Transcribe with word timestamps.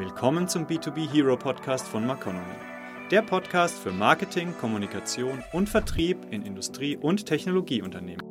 Willkommen 0.00 0.48
zum 0.48 0.66
B2B 0.66 1.12
Hero 1.12 1.36
Podcast 1.36 1.86
von 1.86 2.06
Maconomy. 2.06 2.40
Der 3.10 3.20
Podcast 3.20 3.78
für 3.78 3.92
Marketing, 3.92 4.54
Kommunikation 4.58 5.44
und 5.52 5.68
Vertrieb 5.68 6.16
in 6.30 6.40
Industrie- 6.46 6.96
und 6.96 7.26
Technologieunternehmen. 7.26 8.29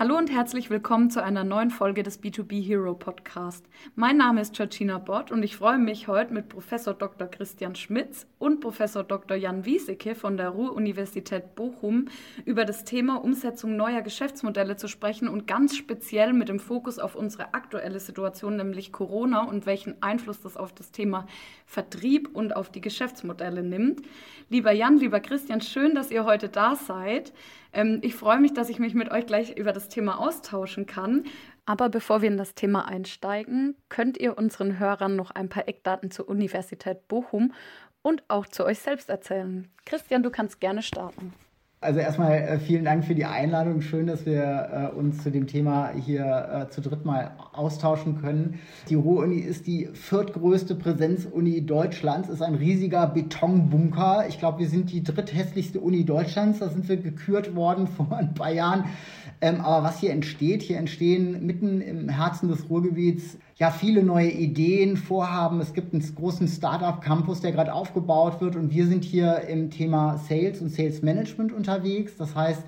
Hallo 0.00 0.16
und 0.16 0.30
herzlich 0.30 0.70
willkommen 0.70 1.10
zu 1.10 1.22
einer 1.22 1.44
neuen 1.44 1.68
Folge 1.68 2.02
des 2.02 2.22
B2B 2.22 2.66
Hero 2.66 2.94
Podcast. 2.94 3.66
Mein 3.96 4.16
Name 4.16 4.40
ist 4.40 4.54
Georgina 4.54 4.96
Bott 4.96 5.30
und 5.30 5.42
ich 5.42 5.58
freue 5.58 5.76
mich 5.76 6.08
heute 6.08 6.32
mit 6.32 6.48
Professor 6.48 6.94
Dr. 6.94 7.28
Christian 7.28 7.74
Schmitz 7.74 8.26
und 8.38 8.60
Professor 8.60 9.04
Dr. 9.04 9.36
Jan 9.36 9.66
Wiesecke 9.66 10.14
von 10.14 10.38
der 10.38 10.48
Ruhr-Universität 10.48 11.54
Bochum 11.54 12.06
über 12.46 12.64
das 12.64 12.84
Thema 12.84 13.22
Umsetzung 13.22 13.76
neuer 13.76 14.00
Geschäftsmodelle 14.00 14.76
zu 14.76 14.88
sprechen 14.88 15.28
und 15.28 15.46
ganz 15.46 15.76
speziell 15.76 16.32
mit 16.32 16.48
dem 16.48 16.60
Fokus 16.60 16.98
auf 16.98 17.14
unsere 17.14 17.52
aktuelle 17.52 18.00
Situation, 18.00 18.56
nämlich 18.56 18.92
Corona 18.92 19.42
und 19.42 19.66
welchen 19.66 20.02
Einfluss 20.02 20.40
das 20.40 20.56
auf 20.56 20.72
das 20.72 20.92
Thema 20.92 21.26
Vertrieb 21.66 22.30
und 22.32 22.56
auf 22.56 22.70
die 22.70 22.80
Geschäftsmodelle 22.80 23.62
nimmt. 23.62 24.00
Lieber 24.48 24.72
Jan, 24.72 24.96
lieber 24.96 25.20
Christian, 25.20 25.60
schön, 25.60 25.94
dass 25.94 26.10
ihr 26.10 26.24
heute 26.24 26.48
da 26.48 26.74
seid. 26.74 27.34
Ähm, 27.72 27.98
ich 28.02 28.14
freue 28.14 28.40
mich, 28.40 28.54
dass 28.54 28.68
ich 28.68 28.78
mich 28.78 28.94
mit 28.94 29.10
euch 29.10 29.26
gleich 29.26 29.56
über 29.56 29.72
das 29.72 29.88
Thema 29.88 30.18
austauschen 30.18 30.86
kann. 30.86 31.24
Aber 31.66 31.88
bevor 31.88 32.22
wir 32.22 32.28
in 32.28 32.36
das 32.36 32.54
Thema 32.54 32.88
einsteigen, 32.88 33.76
könnt 33.88 34.18
ihr 34.18 34.36
unseren 34.36 34.78
Hörern 34.78 35.16
noch 35.16 35.30
ein 35.30 35.48
paar 35.48 35.68
Eckdaten 35.68 36.10
zur 36.10 36.28
Universität 36.28 37.06
Bochum 37.08 37.52
und 38.02 38.22
auch 38.28 38.46
zu 38.46 38.64
euch 38.64 38.78
selbst 38.78 39.08
erzählen. 39.08 39.68
Christian, 39.84 40.22
du 40.22 40.30
kannst 40.30 40.60
gerne 40.60 40.82
starten. 40.82 41.32
Also 41.82 41.98
erstmal 41.98 42.32
äh, 42.32 42.58
vielen 42.58 42.84
Dank 42.84 43.06
für 43.06 43.14
die 43.14 43.24
Einladung. 43.24 43.80
Schön, 43.80 44.06
dass 44.06 44.26
wir 44.26 44.90
äh, 44.92 44.94
uns 44.94 45.22
zu 45.22 45.30
dem 45.30 45.46
Thema 45.46 45.92
hier 45.94 46.66
äh, 46.68 46.70
zu 46.70 46.82
dritt 46.82 47.06
mal 47.06 47.30
austauschen 47.54 48.20
können. 48.20 48.60
Die 48.90 48.96
Ruhr-Uni 48.96 49.38
ist 49.38 49.66
die 49.66 49.88
viertgrößte 49.94 50.74
Präsenzuni 50.74 51.64
Deutschlands, 51.64 52.28
ist 52.28 52.42
ein 52.42 52.54
riesiger 52.54 53.06
Betonbunker. 53.06 54.26
Ich 54.28 54.38
glaube, 54.38 54.58
wir 54.58 54.68
sind 54.68 54.92
die 54.92 55.02
dritthässlichste 55.02 55.80
Uni 55.80 56.04
Deutschlands. 56.04 56.58
Da 56.58 56.68
sind 56.68 56.86
wir 56.86 56.98
gekürt 56.98 57.56
worden 57.56 57.86
vor 57.96 58.14
ein 58.14 58.34
paar 58.34 58.52
Jahren. 58.52 58.84
Ähm, 59.42 59.62
aber 59.62 59.84
was 59.84 59.98
hier 60.00 60.12
entsteht, 60.12 60.62
hier 60.62 60.76
entstehen 60.76 61.46
mitten 61.46 61.80
im 61.80 62.08
Herzen 62.10 62.48
des 62.48 62.68
Ruhrgebiets 62.68 63.38
ja 63.56 63.70
viele 63.70 64.02
neue 64.02 64.30
Ideen, 64.30 64.98
Vorhaben. 64.98 65.60
Es 65.60 65.72
gibt 65.72 65.94
einen 65.94 66.14
großen 66.14 66.46
Startup-Campus, 66.46 67.40
der 67.40 67.52
gerade 67.52 67.72
aufgebaut 67.72 68.40
wird 68.40 68.56
und 68.56 68.70
wir 68.70 68.86
sind 68.86 69.04
hier 69.04 69.42
im 69.48 69.70
Thema 69.70 70.18
Sales 70.18 70.60
und 70.60 70.70
Sales 70.70 71.02
Management 71.02 71.52
unterwegs. 71.52 72.16
Das 72.18 72.34
heißt, 72.34 72.62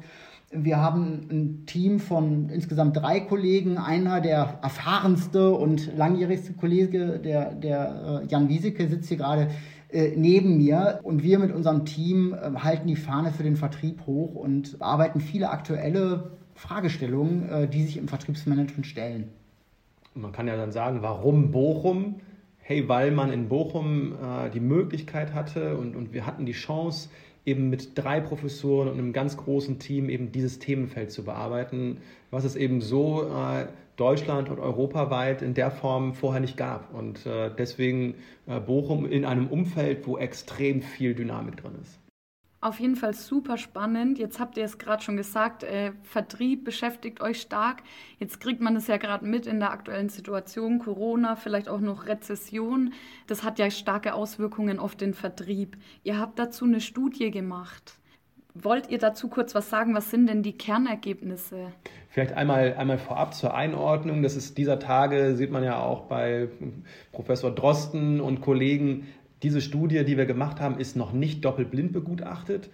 wir 0.51 0.79
haben 0.79 1.29
ein 1.31 1.67
Team 1.67 1.99
von 1.99 2.51
insgesamt 2.51 2.97
drei 2.97 3.21
Kollegen. 3.21 3.79
Einer, 3.79 4.21
der 4.21 4.59
erfahrenste 4.63 5.51
und 5.51 5.97
langjährigste 5.97 6.53
Kollege, 6.53 7.19
der, 7.19 7.55
der 7.55 8.23
äh, 8.25 8.27
Jan 8.29 8.49
Wieseke, 8.49 8.87
sitzt 8.87 9.09
hier 9.09 9.17
gerade 9.17 9.49
äh, 9.91 10.13
neben 10.15 10.59
mir. 10.59 11.01
Und 11.03 11.23
wir 11.23 11.39
mit 11.39 11.53
unserem 11.53 11.87
Team 11.87 12.35
äh, 12.35 12.55
halten 12.59 12.87
die 12.87 12.97
Fahne 12.97 13.31
für 13.33 13.43
den 13.43 13.57
Vertrieb 13.57 14.07
hoch 14.07 14.35
und 14.35 14.77
arbeiten 14.81 15.21
viele 15.21 15.49
aktuelle 15.49 16.33
Fragestellungen, 16.63 17.71
die 17.71 17.83
sich 17.83 17.97
im 17.97 18.09
Vertriebsmanagement 18.09 18.87
stellen. 18.87 19.29
Man 20.15 20.33
kann 20.33 20.47
ja 20.47 20.57
dann 20.57 20.73
sagen, 20.73 21.03
warum 21.03 21.51
Bochum? 21.51 22.21
Hey, 22.59 22.89
weil 22.89 23.11
man 23.11 23.33
in 23.33 23.49
Bochum 23.49 24.13
äh, 24.13 24.51
die 24.51 24.61
Möglichkeit 24.61 25.35
hatte 25.35 25.77
und, 25.77 25.97
und 25.97 26.13
wir 26.13 26.27
hatten 26.27 26.47
die 26.47 26.53
Chance, 26.53 27.09
eben 27.45 27.71
mit 27.71 27.99
drei 27.99 28.21
Professoren 28.21 28.89
und 28.89 28.99
einem 28.99 29.13
ganz 29.13 29.37
großen 29.37 29.79
Team 29.79 30.09
eben 30.09 30.31
dieses 30.31 30.61
Themenfeld 30.61 31.11
zu 31.11 31.25
bearbeiten, 31.25 31.99
was 32.31 32.45
es 32.45 32.55
eben 32.55 32.81
so 32.81 33.25
äh, 33.25 33.67
Deutschland 33.97 34.49
und 34.49 34.61
europaweit 34.61 35.43
in 35.43 35.55
der 35.55 35.71
Form 35.71 36.15
vorher 36.15 36.41
nicht 36.41 36.57
gab. 36.57 36.95
Und 36.95 37.27
äh, 37.27 37.51
deswegen 37.57 38.15
äh, 38.47 38.61
Bochum 38.61 39.07
in 39.07 39.25
einem 39.25 39.49
Umfeld, 39.49 40.07
wo 40.07 40.19
extrem 40.19 40.83
viel 40.83 41.15
Dynamik 41.15 41.57
drin 41.57 41.73
ist. 41.81 41.99
Auf 42.63 42.79
jeden 42.79 42.95
Fall 42.95 43.13
super 43.13 43.59
spannend. 43.59 44.21
Jetzt 44.21 44.39
habt 44.39 44.57
ihr 44.57 44.63
es 44.63 44.79
gerade 44.79 45.03
schon 45.03 45.17
gesagt, 45.17 45.65
äh, 45.65 45.91
Vertrieb 46.05 46.65
beschäftigt 46.65 47.21
euch 47.21 47.41
stark. 47.41 47.83
Jetzt 48.21 48.41
kriegt 48.41 48.61
man 48.61 48.77
es 48.77 48.87
ja 48.87 48.99
gerade 48.99 49.27
mit 49.27 49.49
in 49.49 49.59
der 49.59 49.73
aktuellen 49.73 50.09
Situation, 50.09 50.79
Corona, 50.79 51.35
vielleicht 51.35 51.69
auch 51.69 51.81
noch 51.81 52.07
Rezession. 52.07 52.93
Das 53.27 53.43
hat 53.43 53.59
ja 53.59 53.69
starke 53.69 54.15
Auswirkungen 54.15 54.79
auf 54.79 54.95
den 54.95 55.13
Vertrieb. 55.13 55.77
Ihr 56.05 56.21
habt 56.21 56.39
dazu 56.39 56.65
eine 56.65 56.81
Studie 56.81 57.33
gemacht. 57.33 57.95
Wollt 58.55 58.91
ihr 58.91 58.99
dazu 58.99 59.27
kurz 59.27 59.57
was 59.57 59.69
sagen? 59.69 59.97
Was 59.97 60.13
sind 60.13 60.29
denn 60.29 60.45
die 60.45 60.53
Kernergebnisse? 60.53 61.73
Vielleicht 62.11 62.35
einmal, 62.35 62.75
einmal 62.75 62.99
vorab 62.99 63.35
zur 63.35 63.55
Einordnung. 63.55 64.23
Das 64.23 64.37
ist 64.37 64.57
dieser 64.57 64.79
Tage, 64.79 65.35
sieht 65.35 65.51
man 65.51 65.65
ja 65.65 65.81
auch 65.81 66.03
bei 66.03 66.49
Professor 67.11 67.51
Drosten 67.51 68.21
und 68.21 68.41
Kollegen, 68.41 69.09
diese 69.43 69.61
Studie, 69.61 70.05
die 70.05 70.17
wir 70.17 70.27
gemacht 70.27 70.61
haben, 70.61 70.79
ist 70.79 70.97
noch 70.97 71.13
nicht 71.13 71.45
doppelblind 71.45 71.93
begutachtet. 71.93 72.71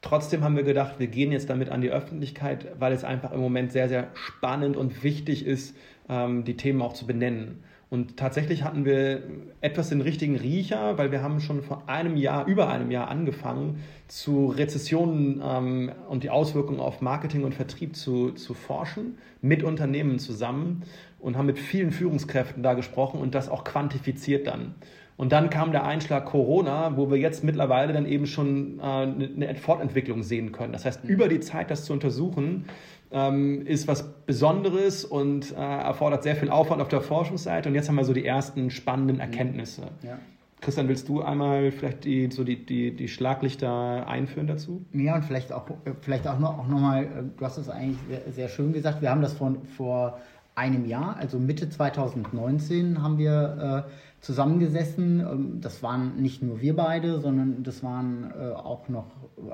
Trotzdem 0.00 0.42
haben 0.42 0.56
wir 0.56 0.64
gedacht, 0.64 0.96
wir 0.98 1.06
gehen 1.06 1.30
jetzt 1.30 1.48
damit 1.48 1.68
an 1.68 1.80
die 1.80 1.90
Öffentlichkeit, 1.90 2.72
weil 2.78 2.92
es 2.92 3.04
einfach 3.04 3.32
im 3.32 3.40
Moment 3.40 3.70
sehr, 3.70 3.88
sehr 3.88 4.08
spannend 4.14 4.76
und 4.76 5.04
wichtig 5.04 5.46
ist, 5.46 5.76
ähm, 6.08 6.44
die 6.44 6.56
Themen 6.56 6.82
auch 6.82 6.92
zu 6.92 7.06
benennen. 7.06 7.62
Und 7.88 8.16
tatsächlich 8.16 8.64
hatten 8.64 8.86
wir 8.86 9.22
etwas 9.60 9.90
den 9.90 10.00
richtigen 10.00 10.36
Riecher, 10.36 10.96
weil 10.96 11.12
wir 11.12 11.22
haben 11.22 11.40
schon 11.40 11.62
vor 11.62 11.88
einem 11.88 12.16
Jahr, 12.16 12.46
über 12.46 12.68
einem 12.70 12.90
Jahr 12.90 13.08
angefangen, 13.08 13.80
zu 14.08 14.46
Rezessionen 14.46 15.42
ähm, 15.44 15.92
und 16.08 16.24
die 16.24 16.30
Auswirkungen 16.30 16.80
auf 16.80 17.02
Marketing 17.02 17.44
und 17.44 17.54
Vertrieb 17.54 17.94
zu, 17.94 18.30
zu 18.30 18.54
forschen, 18.54 19.18
mit 19.42 19.62
Unternehmen 19.62 20.18
zusammen 20.18 20.84
und 21.20 21.36
haben 21.36 21.46
mit 21.46 21.58
vielen 21.58 21.92
Führungskräften 21.92 22.62
da 22.62 22.72
gesprochen 22.72 23.20
und 23.20 23.34
das 23.34 23.50
auch 23.50 23.62
quantifiziert 23.62 24.46
dann. 24.46 24.74
Und 25.22 25.30
dann 25.30 25.50
kam 25.50 25.70
der 25.70 25.84
Einschlag 25.84 26.24
Corona, 26.24 26.96
wo 26.96 27.08
wir 27.08 27.16
jetzt 27.16 27.44
mittlerweile 27.44 27.92
dann 27.92 28.06
eben 28.06 28.26
schon 28.26 28.80
äh, 28.80 28.82
eine 28.82 29.54
Fortentwicklung 29.54 30.24
sehen 30.24 30.50
können. 30.50 30.72
Das 30.72 30.84
heißt, 30.84 31.04
über 31.04 31.28
die 31.28 31.38
Zeit 31.38 31.70
das 31.70 31.84
zu 31.84 31.92
untersuchen, 31.92 32.64
ähm, 33.12 33.64
ist 33.64 33.86
was 33.86 34.02
Besonderes 34.26 35.04
und 35.04 35.52
äh, 35.52 35.60
erfordert 35.60 36.24
sehr 36.24 36.34
viel 36.34 36.50
Aufwand 36.50 36.82
auf 36.82 36.88
der 36.88 37.02
Forschungsseite. 37.02 37.68
Und 37.68 37.76
jetzt 37.76 37.88
haben 37.88 37.94
wir 37.94 38.04
so 38.04 38.12
die 38.12 38.26
ersten 38.26 38.68
spannenden 38.70 39.20
Erkenntnisse. 39.20 39.82
Ja. 40.02 40.18
Christian, 40.60 40.88
willst 40.88 41.08
du 41.08 41.22
einmal 41.22 41.70
vielleicht 41.70 42.02
die, 42.02 42.28
so 42.28 42.42
die, 42.42 42.66
die, 42.66 42.90
die 42.90 43.06
Schlaglichter 43.06 44.08
einführen 44.08 44.48
dazu? 44.48 44.84
Ja, 44.92 45.14
und 45.14 45.24
vielleicht 45.24 45.52
auch, 45.52 45.66
vielleicht 46.00 46.26
auch 46.26 46.40
noch, 46.40 46.58
auch 46.58 46.66
noch 46.66 46.80
mal, 46.80 47.04
äh, 47.04 47.08
du 47.36 47.44
hast 47.44 47.58
es 47.58 47.68
eigentlich 47.68 47.98
sehr, 48.08 48.32
sehr 48.32 48.48
schön 48.48 48.72
gesagt, 48.72 49.00
wir 49.02 49.10
haben 49.10 49.22
das 49.22 49.34
von, 49.34 49.62
vor 49.76 50.18
einem 50.54 50.84
Jahr, 50.86 51.16
also 51.16 51.38
Mitte 51.38 51.68
2019, 51.68 53.02
haben 53.02 53.18
wir 53.18 53.86
äh, 53.88 53.90
zusammengesessen. 54.20 55.20
Ähm, 55.20 55.60
das 55.60 55.82
waren 55.82 56.20
nicht 56.20 56.42
nur 56.42 56.60
wir 56.60 56.76
beide, 56.76 57.20
sondern 57.20 57.62
das 57.62 57.82
waren 57.82 58.32
äh, 58.38 58.52
auch 58.52 58.88
noch 58.88 59.06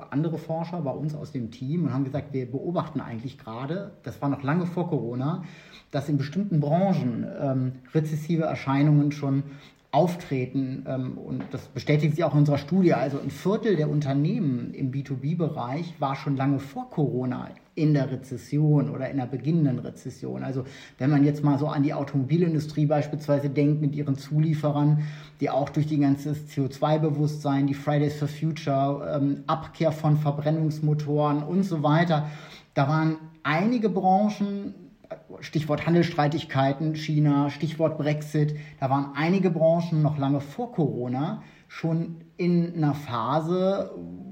andere 0.09 0.37
Forscher 0.37 0.81
bei 0.81 0.91
uns 0.91 1.15
aus 1.15 1.31
dem 1.31 1.51
Team 1.51 1.85
und 1.85 1.93
haben 1.93 2.03
gesagt, 2.03 2.33
wir 2.33 2.49
beobachten 2.49 3.01
eigentlich 3.01 3.37
gerade, 3.37 3.91
das 4.03 4.21
war 4.21 4.29
noch 4.29 4.43
lange 4.43 4.65
vor 4.65 4.89
Corona, 4.89 5.43
dass 5.91 6.09
in 6.09 6.17
bestimmten 6.17 6.59
Branchen 6.59 7.25
ähm, 7.41 7.71
rezessive 7.93 8.43
Erscheinungen 8.43 9.11
schon 9.11 9.43
auftreten. 9.91 10.85
Ähm, 10.87 11.17
und 11.17 11.43
das 11.51 11.67
bestätigt 11.67 12.15
sich 12.15 12.23
auch 12.23 12.33
in 12.33 12.39
unserer 12.39 12.57
Studie. 12.57 12.93
Also 12.93 13.19
ein 13.19 13.31
Viertel 13.31 13.75
der 13.75 13.89
Unternehmen 13.89 14.73
im 14.73 14.91
B2B-Bereich 14.91 15.95
war 15.99 16.15
schon 16.15 16.35
lange 16.35 16.59
vor 16.59 16.89
Corona 16.89 17.49
in 17.73 17.93
der 17.93 18.11
Rezession 18.11 18.89
oder 18.89 19.09
in 19.09 19.17
der 19.17 19.25
beginnenden 19.25 19.79
Rezession. 19.79 20.43
Also 20.43 20.65
wenn 20.97 21.09
man 21.09 21.23
jetzt 21.23 21.43
mal 21.43 21.57
so 21.57 21.67
an 21.67 21.81
die 21.81 21.93
Automobilindustrie 21.93 22.85
beispielsweise 22.85 23.49
denkt 23.49 23.81
mit 23.81 23.95
ihren 23.95 24.17
Zulieferern, 24.17 25.03
die 25.39 25.49
auch 25.49 25.69
durch 25.69 25.87
die 25.87 25.99
ganze 25.99 26.31
CO2-Bewusstsein, 26.31 27.67
die 27.67 27.73
Fridays 27.73 28.15
for 28.15 28.27
Future, 28.27 29.15
ähm, 29.15 29.43
Abkehr 29.47 29.91
von 29.91 30.17
Verbrennungsmotoren 30.17 31.41
und 31.41 31.63
so 31.63 31.81
weiter, 31.81 32.27
da 32.73 32.87
waren 32.87 33.15
einige 33.43 33.89
Branchen 33.89 34.73
Stichwort 35.41 35.85
Handelsstreitigkeiten, 35.85 36.95
China, 36.95 37.49
Stichwort 37.49 37.97
Brexit, 37.97 38.55
da 38.79 38.89
waren 38.89 39.11
einige 39.15 39.49
Branchen 39.49 40.01
noch 40.01 40.17
lange 40.17 40.41
vor 40.41 40.71
Corona 40.71 41.41
schon 41.67 42.17
in 42.37 42.75
einer 42.75 42.93
Phase, 42.93 43.91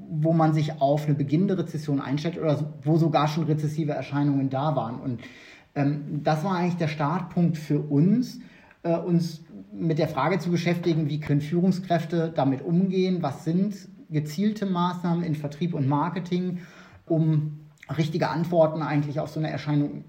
wo 0.09 0.33
man 0.33 0.53
sich 0.53 0.81
auf 0.81 1.05
eine 1.05 1.15
beginnende 1.15 1.57
Rezession 1.57 1.99
einstellt 1.99 2.37
oder 2.37 2.73
wo 2.83 2.97
sogar 2.97 3.27
schon 3.27 3.43
rezessive 3.45 3.91
Erscheinungen 3.91 4.49
da 4.49 4.75
waren. 4.75 4.99
Und 4.99 5.21
ähm, 5.75 6.21
das 6.23 6.43
war 6.43 6.55
eigentlich 6.55 6.77
der 6.77 6.87
Startpunkt 6.87 7.57
für 7.57 7.79
uns, 7.79 8.39
äh, 8.83 8.97
uns 8.97 9.43
mit 9.71 9.99
der 9.99 10.07
Frage 10.07 10.39
zu 10.39 10.49
beschäftigen, 10.49 11.09
wie 11.09 11.19
können 11.19 11.41
Führungskräfte 11.41 12.31
damit 12.35 12.61
umgehen, 12.61 13.21
was 13.21 13.43
sind 13.43 13.75
gezielte 14.09 14.65
Maßnahmen 14.65 15.23
in 15.23 15.35
Vertrieb 15.35 15.73
und 15.73 15.87
Marketing, 15.87 16.59
um 17.05 17.59
richtige 17.95 18.29
Antworten 18.29 18.81
eigentlich 18.81 19.19
auf 19.19 19.29
so 19.29 19.39
eine 19.39 19.51
Erscheinung 19.51 20.05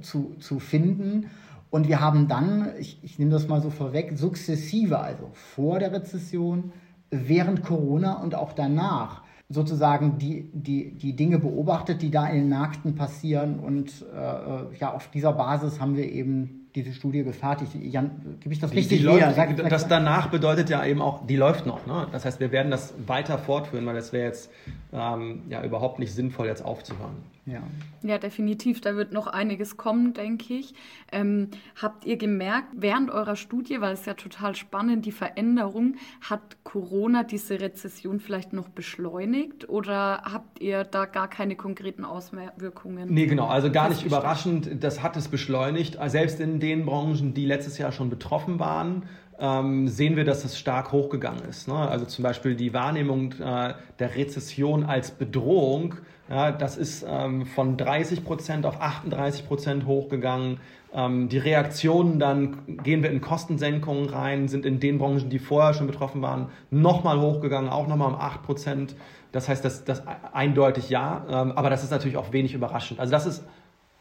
zu, 0.00 0.34
zu 0.38 0.58
finden. 0.58 1.30
Und 1.70 1.88
wir 1.88 2.00
haben 2.00 2.26
dann, 2.26 2.70
ich, 2.78 2.98
ich 3.02 3.18
nehme 3.18 3.30
das 3.30 3.48
mal 3.48 3.60
so 3.60 3.70
vorweg, 3.70 4.12
sukzessive, 4.16 4.98
also 4.98 5.30
vor 5.32 5.78
der 5.78 5.92
Rezession, 5.92 6.72
während 7.10 7.62
Corona 7.62 8.14
und 8.14 8.34
auch 8.34 8.52
danach, 8.52 9.22
sozusagen 9.48 10.16
die, 10.18 10.48
die, 10.52 10.92
die 10.92 11.16
Dinge 11.16 11.38
beobachtet, 11.38 12.02
die 12.02 12.10
da 12.10 12.26
in 12.28 12.36
den 12.36 12.48
Märkten 12.48 12.94
passieren. 12.94 13.58
Und 13.58 14.04
äh, 14.14 14.78
ja, 14.78 14.94
auf 14.94 15.10
dieser 15.10 15.32
Basis 15.32 15.80
haben 15.80 15.96
wir 15.96 16.10
eben 16.10 16.68
diese 16.74 16.92
Studie 16.92 17.24
gefertigt. 17.24 17.72
Jan, 17.74 18.36
gebe 18.38 18.54
ich 18.54 18.60
das 18.60 18.70
die, 18.70 18.76
richtig 18.78 18.98
die 18.98 19.04
läuft, 19.04 19.34
sag, 19.34 19.56
das 19.68 19.88
danach 19.88 20.28
bedeutet 20.28 20.70
ja 20.70 20.84
eben 20.84 21.02
auch, 21.02 21.26
die 21.26 21.34
läuft 21.34 21.66
noch. 21.66 21.84
Ne? 21.84 22.06
Das 22.12 22.24
heißt, 22.24 22.38
wir 22.38 22.52
werden 22.52 22.70
das 22.70 22.94
weiter 23.06 23.38
fortführen, 23.38 23.84
weil 23.86 23.96
es 23.96 24.12
wäre 24.12 24.26
jetzt 24.26 24.50
ähm, 24.92 25.42
ja 25.48 25.64
überhaupt 25.64 25.98
nicht 25.98 26.14
sinnvoll, 26.14 26.46
jetzt 26.46 26.64
aufzuhören. 26.64 27.16
Ja. 27.46 27.62
ja, 28.02 28.18
definitiv. 28.18 28.80
Da 28.80 28.96
wird 28.96 29.12
noch 29.12 29.26
einiges 29.26 29.76
kommen, 29.76 30.12
denke 30.12 30.54
ich. 30.54 30.74
Ähm, 31.10 31.48
habt 31.80 32.04
ihr 32.04 32.16
gemerkt, 32.16 32.68
während 32.72 33.10
eurer 33.10 33.36
Studie, 33.36 33.80
weil 33.80 33.94
es 33.94 34.04
ja 34.04 34.14
total 34.14 34.54
spannend, 34.54 35.06
die 35.06 35.12
Veränderung, 35.12 35.96
hat 36.20 36.58
Corona 36.64 37.24
diese 37.24 37.60
Rezession 37.60 38.20
vielleicht 38.20 38.52
noch 38.52 38.68
beschleunigt 38.68 39.68
oder 39.68 40.22
habt 40.24 40.60
ihr 40.60 40.84
da 40.84 41.06
gar 41.06 41.28
keine 41.28 41.56
konkreten 41.56 42.04
Auswirkungen? 42.04 43.12
Nee, 43.12 43.26
genau. 43.26 43.46
Also 43.46 43.72
gar 43.72 43.88
nicht 43.88 44.04
überraschend. 44.04 44.82
Das 44.84 45.02
hat 45.02 45.16
es 45.16 45.28
beschleunigt. 45.28 45.98
Selbst 46.06 46.40
in 46.40 46.60
den 46.60 46.84
Branchen, 46.84 47.34
die 47.34 47.46
letztes 47.46 47.78
Jahr 47.78 47.92
schon 47.92 48.10
betroffen 48.10 48.60
waren, 48.60 49.04
ähm, 49.40 49.88
sehen 49.88 50.16
wir, 50.16 50.24
dass 50.24 50.44
es 50.44 50.58
stark 50.58 50.92
hochgegangen 50.92 51.42
ist. 51.48 51.66
Ne? 51.66 51.74
Also 51.74 52.04
zum 52.04 52.22
Beispiel 52.22 52.54
die 52.54 52.74
Wahrnehmung 52.74 53.32
äh, 53.40 53.74
der 53.98 54.14
Rezession 54.14 54.84
als 54.84 55.10
Bedrohung 55.10 55.94
ja, 56.30 56.52
das 56.52 56.76
ist 56.76 57.04
ähm, 57.08 57.44
von 57.44 57.76
30 57.76 58.24
Prozent 58.24 58.64
auf 58.64 58.80
38 58.80 59.48
Prozent 59.48 59.84
hochgegangen. 59.84 60.60
Ähm, 60.94 61.28
die 61.28 61.38
Reaktionen 61.38 62.20
dann, 62.20 62.58
gehen 62.84 63.02
wir 63.02 63.10
in 63.10 63.20
Kostensenkungen 63.20 64.08
rein, 64.08 64.46
sind 64.46 64.64
in 64.64 64.78
den 64.78 64.98
Branchen, 64.98 65.28
die 65.28 65.40
vorher 65.40 65.74
schon 65.74 65.88
betroffen 65.88 66.22
waren, 66.22 66.46
nochmal 66.70 67.20
hochgegangen, 67.20 67.68
auch 67.68 67.88
nochmal 67.88 68.12
um 68.12 68.14
8 68.14 68.44
Prozent. 68.44 68.94
Das 69.32 69.48
heißt, 69.48 69.64
das, 69.64 69.84
das 69.84 70.04
eindeutig 70.32 70.88
ja, 70.88 71.26
ähm, 71.28 71.52
aber 71.52 71.68
das 71.68 71.82
ist 71.82 71.90
natürlich 71.90 72.16
auch 72.16 72.32
wenig 72.32 72.54
überraschend. 72.54 73.00
Also 73.00 73.10
das 73.10 73.26
ist 73.26 73.44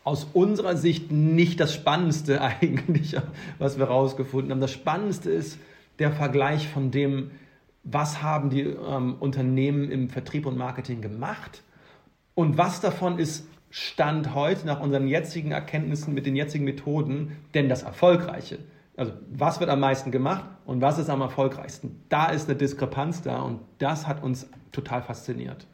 aus 0.03 0.27
unserer 0.31 0.77
Sicht 0.77 1.11
nicht 1.11 1.59
das 1.59 1.73
Spannendste 1.73 2.41
eigentlich, 2.61 3.15
was 3.57 3.79
wir 3.79 3.85
rausgefunden 3.85 4.51
haben. 4.51 4.61
Das 4.61 4.71
Spannendste 4.71 5.31
ist 5.31 5.57
der 5.97 6.11
Vergleich 6.11 6.67
von 6.67 6.91
dem, 6.91 7.31
was 7.83 8.21
haben 8.21 8.51
die 8.51 8.61
ähm, 8.61 9.15
Unternehmen 9.19 9.89
im 9.89 10.09
Vertrieb 10.09 10.45
und 10.45 10.59
Marketing 10.59 11.01
gemacht 11.01 11.63
und 12.39 12.57
was 12.57 12.79
davon 12.79 13.19
ist 13.19 13.45
Stand 13.69 14.33
heute 14.33 14.65
nach 14.65 14.79
unseren 14.79 15.09
jetzigen 15.09 15.51
Erkenntnissen 15.51 16.13
mit 16.13 16.25
den 16.25 16.37
jetzigen 16.37 16.63
Methoden 16.63 17.35
denn 17.53 17.67
das 17.67 17.83
Erfolgreiche? 17.83 18.59
Also 18.95 19.11
was 19.29 19.59
wird 19.59 19.69
am 19.69 19.81
meisten 19.81 20.09
gemacht 20.09 20.45
und 20.65 20.79
was 20.79 20.97
ist 20.99 21.09
am 21.09 21.19
erfolgreichsten? 21.19 22.01
Da 22.07 22.27
ist 22.27 22.47
eine 22.47 22.57
Diskrepanz 22.57 23.21
da 23.23 23.41
und 23.41 23.59
das 23.79 24.07
hat 24.07 24.23
uns 24.23 24.49
total 24.71 25.01
fasziniert. 25.01 25.67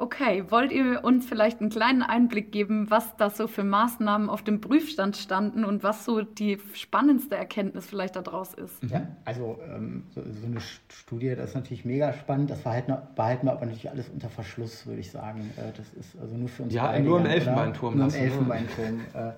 Okay, 0.00 0.44
wollt 0.48 0.70
ihr 0.70 1.02
uns 1.02 1.26
vielleicht 1.26 1.60
einen 1.60 1.70
kleinen 1.70 2.02
Einblick 2.02 2.52
geben, 2.52 2.88
was 2.88 3.16
da 3.16 3.30
so 3.30 3.48
für 3.48 3.64
Maßnahmen 3.64 4.30
auf 4.30 4.42
dem 4.44 4.60
Prüfstand 4.60 5.16
standen 5.16 5.64
und 5.64 5.82
was 5.82 6.04
so 6.04 6.22
die 6.22 6.58
spannendste 6.72 7.36
Erkenntnis 7.36 7.86
vielleicht 7.86 8.14
daraus 8.14 8.54
ist? 8.54 8.80
Ja, 8.84 9.08
also 9.24 9.58
ähm, 9.68 10.04
so, 10.14 10.22
so, 10.22 10.46
eine 10.46 10.60
Studie, 10.60 11.34
das 11.34 11.50
ist 11.50 11.56
natürlich 11.56 11.84
mega 11.84 12.12
spannend. 12.12 12.48
Das 12.48 12.60
behalten, 12.60 12.96
behalten 13.16 13.48
wir 13.48 13.52
aber 13.52 13.66
natürlich 13.66 13.90
alles 13.90 14.08
unter 14.08 14.30
Verschluss, 14.30 14.86
würde 14.86 15.00
ich 15.00 15.10
sagen. 15.10 15.50
Äh, 15.56 15.76
das 15.76 15.92
ist 15.94 16.16
also 16.20 16.36
nur 16.36 16.48
für 16.48 16.62
uns. 16.62 16.72
Ja, 16.72 16.96
nur 17.00 17.18
im 17.18 17.26
Elfenbeinturm. 17.26 17.96
Nur 17.96 18.06
im 18.06 18.12
ne? 18.12 18.18
Elfenbeinturm. 18.18 19.00
äh, 19.14 19.32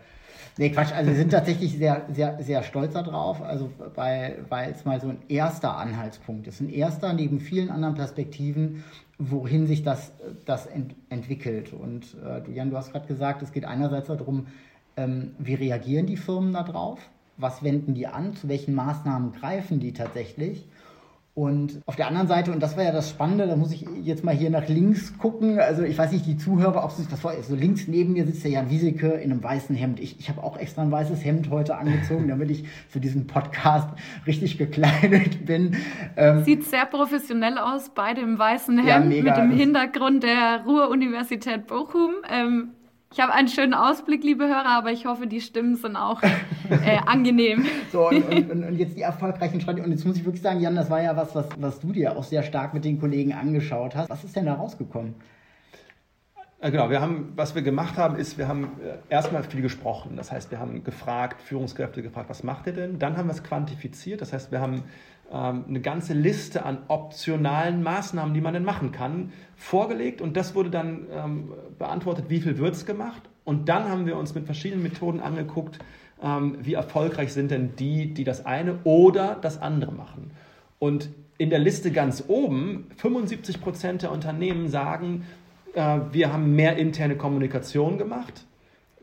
Nee, 0.57 0.71
Quatsch, 0.71 0.93
also 0.93 1.11
wir 1.11 1.17
sind 1.17 1.31
tatsächlich 1.31 1.79
sehr, 1.79 2.07
sehr, 2.13 2.43
sehr 2.43 2.63
stolz 2.63 2.93
darauf, 2.93 3.41
also 3.43 3.71
weil, 3.95 4.45
weil 4.49 4.73
es 4.73 4.85
mal 4.85 5.01
so 5.01 5.09
ein 5.09 5.19
erster 5.29 5.77
Anhaltspunkt 5.77 6.47
ist. 6.49 6.61
Ein 6.61 6.69
erster 6.69 7.13
neben 7.13 7.41
vielen 7.41 7.71
anderen 7.71 7.95
Perspektiven, 7.95 8.85
wohin 9.21 9.67
sich 9.67 9.83
das, 9.83 10.13
das 10.47 10.67
ent, 10.67 10.95
entwickelt. 11.11 11.73
Und 11.73 12.17
äh, 12.25 12.41
du, 12.41 12.51
Jan, 12.51 12.71
du 12.71 12.77
hast 12.77 12.91
gerade 12.91 13.07
gesagt, 13.07 13.43
es 13.43 13.53
geht 13.53 13.67
einerseits 13.67 14.09
darum, 14.09 14.47
ähm, 14.97 15.33
wie 15.39 15.55
reagieren 15.55 16.07
die 16.07 16.17
Firmen 16.17 16.55
darauf? 16.55 16.99
Was 17.37 17.63
wenden 17.63 17.95
die 17.95 18.07
an? 18.07 18.35
Zu 18.35 18.49
welchen 18.49 18.75
Maßnahmen 18.75 19.33
greifen 19.33 19.79
die 19.79 19.93
tatsächlich? 19.93 20.67
Und 21.33 21.81
auf 21.87 21.95
der 21.95 22.09
anderen 22.09 22.27
Seite, 22.27 22.51
und 22.51 22.61
das 22.61 22.77
war 22.77 22.83
ja 22.83 22.91
das 22.91 23.09
Spannende, 23.09 23.47
da 23.47 23.55
muss 23.55 23.73
ich 23.73 23.87
jetzt 24.03 24.25
mal 24.25 24.35
hier 24.35 24.51
nach 24.51 24.67
links 24.67 25.17
gucken. 25.17 25.61
Also 25.61 25.85
ich 25.85 25.97
weiß 25.97 26.11
nicht, 26.11 26.27
die 26.27 26.37
Zuhörer, 26.37 26.85
ob 26.85 26.91
sie 26.91 27.03
sich 27.03 27.11
das 27.11 27.21
vorstellen. 27.21 27.47
So 27.47 27.55
links 27.55 27.87
neben 27.87 28.15
mir 28.15 28.27
sitzt 28.27 28.43
der 28.43 28.51
Jan 28.51 28.69
Wieseke 28.69 29.07
in 29.07 29.31
einem 29.31 29.43
weißen 29.43 29.77
Hemd. 29.77 30.01
Ich, 30.01 30.19
ich 30.19 30.29
habe 30.29 30.43
auch 30.43 30.57
extra 30.57 30.83
ein 30.83 30.91
weißes 30.91 31.25
Hemd 31.25 31.49
heute 31.51 31.77
angezogen, 31.77 32.27
damit 32.29 32.51
ich 32.51 32.65
für 32.89 32.99
diesen 32.99 33.29
Podcast 33.29 33.89
richtig 34.27 34.59
gekleidet 34.59 35.47
bin. 35.47 35.77
Ähm, 36.17 36.45
Sieht 36.45 36.65
sehr 36.65 36.85
professionell 36.87 37.59
aus, 37.59 37.91
beide 37.95 38.21
im 38.23 38.37
weißen 38.37 38.77
Hemd 38.79 39.15
ja, 39.15 39.23
mit 39.23 39.37
dem 39.37 39.53
Hintergrund 39.53 40.25
der 40.25 40.65
Ruhr-Universität 40.67 41.69
Bochum. 41.69 42.11
Ähm, 42.29 42.71
ich 43.13 43.19
habe 43.19 43.33
einen 43.33 43.49
schönen 43.49 43.75
Ausblick, 43.75 44.23
liebe 44.23 44.47
Hörer, 44.47 44.69
aber 44.69 44.93
ich 44.93 45.05
hoffe, 45.05 45.27
die 45.27 45.41
Stimmen 45.41 45.75
sind 45.75 45.97
auch 45.97 46.23
äh, 46.23 46.99
angenehm. 47.07 47.67
So, 47.91 48.09
und, 48.09 48.29
und, 48.51 48.65
und, 48.65 48.77
jetzt 48.77 48.97
die 48.97 49.03
erfolgreichen 49.03 49.61
Strategien. 49.61 49.87
Und 49.87 49.91
jetzt 49.91 50.07
muss 50.07 50.17
ich 50.17 50.25
wirklich 50.25 50.43
sagen, 50.43 50.61
Jan, 50.61 50.77
das 50.77 50.91
war 50.91 51.03
ja 51.03 51.17
was, 51.17 51.35
was, 51.35 51.47
was 51.59 51.81
du 51.81 51.93
dir 51.93 52.17
auch 52.17 52.23
sehr 52.23 52.45
stark 52.45 52.73
mit 52.73 52.85
den 52.85 53.01
Kollegen 53.01 53.33
angeschaut 53.33 53.97
hast. 53.97 54.09
Was 54.09 54.23
ist 54.23 54.37
denn 54.37 54.47
da 54.47 54.55
rausgekommen? 54.55 55.17
Genau, 56.63 56.91
wir 56.91 57.01
haben, 57.01 57.33
was 57.37 57.55
wir 57.55 57.63
gemacht 57.63 57.97
haben, 57.97 58.17
ist, 58.17 58.39
wir 58.39 58.47
haben 58.47 58.79
äh, 58.85 58.99
erstmal 59.13 59.43
viel 59.43 59.63
gesprochen. 59.63 60.15
Das 60.17 60.31
heißt, 60.31 60.53
wir 60.53 60.61
haben 60.61 60.85
gefragt, 60.85 61.43
Führungskräfte 61.43 62.03
gefragt, 62.03 62.31
was 62.31 62.45
macht 62.45 62.69
ihr 62.69 62.75
denn? 62.75 63.01
Dann 63.01 63.17
haben 63.17 63.27
wir 63.27 63.33
es 63.33 63.43
quantifiziert. 63.43 64.21
Das 64.21 64.33
heißt, 64.33 64.53
wir 64.53 64.61
haben 64.61 64.85
eine 65.37 65.81
ganze 65.81 66.13
Liste 66.13 66.65
an 66.65 66.79
optionalen 66.89 67.83
Maßnahmen, 67.83 68.35
die 68.35 68.41
man 68.41 68.55
denn 68.55 68.65
machen 68.65 68.91
kann, 68.91 69.33
vorgelegt 69.57 70.21
und 70.21 70.37
das 70.37 70.55
wurde 70.55 70.71
dann 70.71 71.07
ähm, 71.13 71.53
beantwortet, 71.79 72.27
wie 72.29 72.41
viel 72.41 72.59
wird 72.59 72.75
es 72.75 72.85
gemacht. 72.85 73.23
Und 73.45 73.69
dann 73.69 73.89
haben 73.89 74.07
wir 74.07 74.17
uns 74.17 74.35
mit 74.35 74.45
verschiedenen 74.45 74.83
Methoden 74.83 75.21
angeguckt, 75.21 75.79
ähm, 76.23 76.59
wie 76.63 76.75
erfolgreich 76.75 77.33
sind 77.33 77.51
denn 77.51 77.77
die, 77.77 78.13
die 78.13 78.25
das 78.25 78.45
eine 78.45 78.79
oder 78.85 79.37
das 79.41 79.61
andere 79.61 79.93
machen. 79.93 80.31
Und 80.79 81.09
in 81.39 81.51
der 81.51 81.59
Liste 81.59 81.91
ganz 81.91 82.25
oben, 82.29 82.87
75 82.97 83.61
Prozent 83.61 84.03
der 84.03 84.13
Unternehmen 84.13 84.69
sagen, 84.69 85.25
äh, 85.75 86.01
wir 86.13 86.33
haben 86.33 86.55
mehr 86.55 86.77
interne 86.77 87.17
Kommunikation 87.17 87.99
gemacht, 87.99 88.45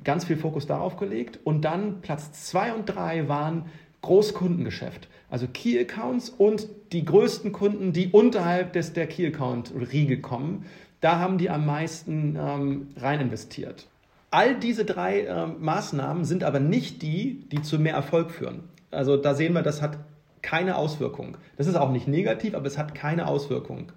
ganz 0.03 0.25
viel 0.25 0.37
Fokus 0.37 0.67
darauf 0.67 0.97
gelegt. 0.97 1.39
Und 1.43 1.63
dann 1.63 2.01
Platz 2.01 2.31
zwei 2.47 2.73
und 2.73 2.85
drei 2.85 3.27
waren 3.27 3.65
Großkundengeschäft. 4.01 5.07
Also 5.29 5.47
Key 5.51 5.79
Accounts 5.79 6.29
und 6.29 6.67
die 6.93 7.03
größten 7.03 7.51
Kunden, 7.51 7.91
die 7.91 8.07
unterhalb 8.09 8.73
des, 8.73 8.93
der 8.93 9.07
Key 9.07 9.27
Account 9.27 9.73
Riege 9.91 10.21
kommen, 10.21 10.65
da 11.01 11.19
haben 11.19 11.37
die 11.37 11.49
am 11.49 11.65
meisten 11.65 12.37
ähm, 12.39 12.87
rein 12.97 13.19
investiert. 13.19 13.87
All 14.31 14.55
diese 14.55 14.85
drei 14.85 15.25
ähm, 15.25 15.55
Maßnahmen 15.59 16.25
sind 16.25 16.43
aber 16.43 16.59
nicht 16.59 17.01
die, 17.01 17.45
die 17.51 17.61
zu 17.61 17.79
mehr 17.79 17.93
Erfolg 17.93 18.31
führen. 18.31 18.63
Also 18.91 19.17
da 19.17 19.35
sehen 19.35 19.53
wir, 19.53 19.61
das 19.61 19.81
hat 19.81 19.97
keine 20.41 20.77
Auswirkung. 20.77 21.37
Das 21.57 21.67
ist 21.67 21.75
auch 21.75 21.91
nicht 21.91 22.07
negativ, 22.07 22.55
aber 22.55 22.67
es 22.67 22.77
hat 22.77 22.95
keine 22.95 23.27
Auswirkung. 23.27 23.91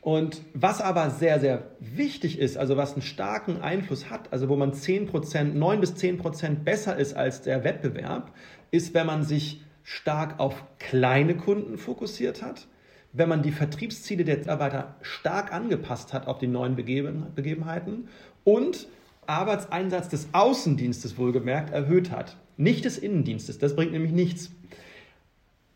Und 0.00 0.42
was 0.54 0.80
aber 0.80 1.10
sehr, 1.10 1.40
sehr 1.40 1.64
wichtig 1.80 2.38
ist, 2.38 2.56
also 2.56 2.76
was 2.76 2.92
einen 2.92 3.02
starken 3.02 3.60
Einfluss 3.60 4.08
hat, 4.08 4.32
also 4.32 4.48
wo 4.48 4.56
man 4.56 4.72
10%, 4.72 5.42
9 5.54 5.80
bis 5.80 5.94
10% 5.94 6.62
besser 6.62 6.96
ist 6.96 7.14
als 7.14 7.42
der 7.42 7.64
Wettbewerb, 7.64 8.30
ist, 8.70 8.94
wenn 8.94 9.06
man 9.06 9.24
sich 9.24 9.64
stark 9.86 10.40
auf 10.40 10.64
kleine 10.80 11.36
Kunden 11.36 11.78
fokussiert 11.78 12.42
hat, 12.42 12.66
wenn 13.12 13.28
man 13.28 13.42
die 13.42 13.52
Vertriebsziele 13.52 14.24
der 14.24 14.38
Mitarbeiter 14.38 14.96
stark 15.00 15.52
angepasst 15.52 16.12
hat 16.12 16.26
auf 16.26 16.38
die 16.38 16.48
neuen 16.48 16.74
Begebenheiten 16.74 18.08
und 18.42 18.88
Arbeitseinsatz 19.28 20.08
des 20.08 20.28
Außendienstes 20.32 21.18
wohlgemerkt 21.18 21.72
erhöht 21.72 22.10
hat, 22.10 22.36
nicht 22.56 22.84
des 22.84 22.98
Innendienstes. 22.98 23.58
Das 23.58 23.76
bringt 23.76 23.92
nämlich 23.92 24.10
nichts. 24.10 24.50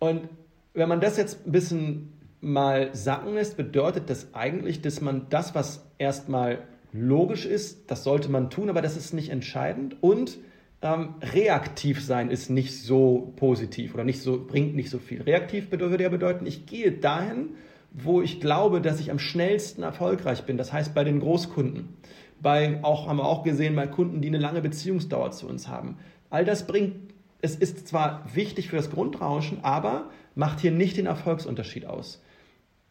Und 0.00 0.28
wenn 0.74 0.88
man 0.88 1.00
das 1.00 1.16
jetzt 1.16 1.46
ein 1.46 1.52
bisschen 1.52 2.12
mal 2.40 2.92
sacken 2.92 3.34
lässt, 3.34 3.56
bedeutet 3.56 4.10
das 4.10 4.34
eigentlich, 4.34 4.82
dass 4.82 5.00
man 5.00 5.26
das, 5.30 5.54
was 5.54 5.86
erstmal 5.98 6.58
logisch 6.92 7.46
ist, 7.46 7.88
das 7.92 8.02
sollte 8.02 8.28
man 8.28 8.50
tun, 8.50 8.70
aber 8.70 8.82
das 8.82 8.96
ist 8.96 9.14
nicht 9.14 9.30
entscheidend 9.30 9.96
und 10.00 10.38
ähm, 10.82 11.14
reaktiv 11.20 12.02
sein 12.02 12.30
ist 12.30 12.48
nicht 12.48 12.82
so 12.82 13.32
positiv 13.36 13.94
oder 13.94 14.04
nicht 14.04 14.22
so, 14.22 14.44
bringt 14.46 14.74
nicht 14.74 14.90
so 14.90 14.98
viel. 14.98 15.22
Reaktiv 15.22 15.70
würde 15.70 16.02
ja 16.02 16.08
bedeuten, 16.08 16.46
ich 16.46 16.66
gehe 16.66 16.92
dahin, 16.92 17.50
wo 17.92 18.22
ich 18.22 18.40
glaube, 18.40 18.80
dass 18.80 19.00
ich 19.00 19.10
am 19.10 19.18
schnellsten 19.18 19.82
erfolgreich 19.82 20.44
bin. 20.44 20.56
Das 20.56 20.72
heißt 20.72 20.94
bei 20.94 21.04
den 21.04 21.20
Großkunden. 21.20 21.96
Bei 22.40 22.82
auch, 22.82 23.08
haben 23.08 23.18
wir 23.18 23.26
auch 23.26 23.42
gesehen, 23.42 23.76
bei 23.76 23.86
Kunden, 23.86 24.22
die 24.22 24.28
eine 24.28 24.38
lange 24.38 24.62
Beziehungsdauer 24.62 25.32
zu 25.32 25.46
uns 25.46 25.68
haben. 25.68 25.98
All 26.30 26.44
das 26.44 26.66
bringt, 26.66 27.12
es 27.42 27.56
ist 27.56 27.86
zwar 27.88 28.24
wichtig 28.34 28.68
für 28.68 28.76
das 28.76 28.90
Grundrauschen, 28.90 29.58
aber 29.62 30.10
macht 30.34 30.60
hier 30.60 30.70
nicht 30.70 30.96
den 30.96 31.06
Erfolgsunterschied 31.06 31.84
aus. 31.86 32.22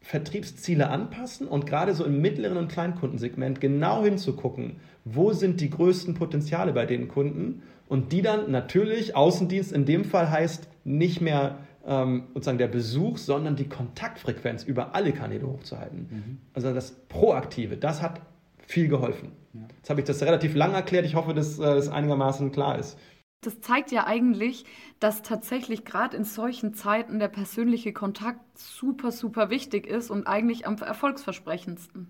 Vertriebsziele 0.02 0.90
anpassen 0.90 1.48
und 1.48 1.66
gerade 1.66 1.94
so 1.94 2.06
im 2.06 2.22
mittleren 2.22 2.58
und 2.58 2.72
Kleinkundensegment 2.72 3.60
genau 3.60 4.04
hinzugucken, 4.04 4.78
wo 5.04 5.34
sind 5.34 5.62
die 5.62 5.70
größten 5.70 6.14
Potenziale 6.14 6.74
bei 6.74 6.86
den 6.86 7.08
Kunden 7.08 7.64
und 7.90 8.14
die 8.14 8.22
dann 8.22 8.52
natürlich, 8.52 9.16
Außendienst 9.16 9.74
in 9.74 9.86
dem 9.86 10.06
Fall 10.06 10.30
heißt 10.30 10.70
nicht 10.86 11.22
mehr 11.22 11.58
ähm, 11.86 12.28
sozusagen 12.34 12.60
der 12.60 12.68
Besuch, 12.68 13.18
sondern 13.18 13.56
die 13.56 13.68
Kontaktfrequenz 13.68 14.64
über 14.64 14.94
alle 14.94 15.12
Kanäle 15.12 15.48
hochzuhalten. 15.48 16.08
Mhm. 16.10 16.38
Also 16.54 16.72
das 16.72 16.92
Proaktive, 17.10 17.78
das 17.78 18.02
hat 18.02 18.22
viel 18.68 18.88
geholfen. 18.88 19.32
Ja. 19.54 19.62
Jetzt 19.76 19.90
habe 19.90 20.02
ich 20.02 20.06
das 20.06 20.22
relativ 20.22 20.54
lang 20.54 20.74
erklärt. 20.74 21.06
Ich 21.06 21.16
hoffe, 21.16 21.34
dass 21.34 21.58
äh, 21.58 21.64
das 21.64 21.90
einigermaßen 21.90 22.52
klar 22.52 22.78
ist. 22.78 22.98
Das 23.42 23.60
zeigt 23.62 23.92
ja 23.92 24.06
eigentlich, 24.06 24.66
dass 25.00 25.24
tatsächlich 25.24 25.84
gerade 25.84 26.16
in 26.16 26.26
solchen 26.26 26.76
Zeiten 26.76 27.18
der 27.18 27.30
persönliche 27.30 27.92
Kontakt 27.92 28.58
super, 28.58 29.12
super 29.12 29.50
wichtig 29.50 29.88
ist 29.88 30.12
und 30.12 30.28
eigentlich 30.28 30.68
am 30.68 30.78
erfolgsversprechendsten. 30.78 32.08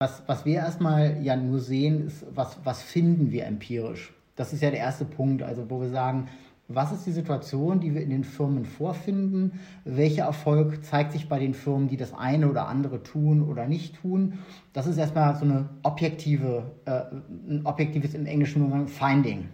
Was, 0.00 0.22
was 0.26 0.44
wir 0.44 0.54
erstmal 0.54 1.22
ja 1.22 1.36
nur 1.36 1.60
sehen, 1.60 2.06
ist, 2.06 2.24
was, 2.34 2.58
was 2.64 2.82
finden 2.82 3.30
wir 3.30 3.44
empirisch? 3.44 4.12
Das 4.36 4.52
ist 4.52 4.62
ja 4.62 4.70
der 4.70 4.80
erste 4.80 5.04
Punkt, 5.04 5.42
also 5.42 5.68
wo 5.68 5.80
wir 5.80 5.90
sagen, 5.90 6.28
was 6.72 6.92
ist 6.92 7.04
die 7.04 7.12
Situation, 7.12 7.80
die 7.80 7.94
wir 7.94 8.00
in 8.00 8.10
den 8.10 8.22
Firmen 8.22 8.64
vorfinden? 8.64 9.58
Welcher 9.84 10.22
Erfolg 10.22 10.84
zeigt 10.84 11.10
sich 11.10 11.28
bei 11.28 11.40
den 11.40 11.52
Firmen, 11.52 11.88
die 11.88 11.96
das 11.96 12.14
eine 12.14 12.48
oder 12.48 12.68
andere 12.68 13.02
tun 13.02 13.42
oder 13.42 13.66
nicht 13.66 14.00
tun? 14.00 14.38
Das 14.72 14.86
ist 14.86 14.96
erstmal 14.96 15.34
so 15.34 15.44
eine 15.44 15.68
objektive, 15.82 16.70
äh, 16.84 17.02
ein 17.48 17.62
objektives 17.64 18.14
im 18.14 18.24
Englischen 18.24 18.86
Finding. 18.86 19.48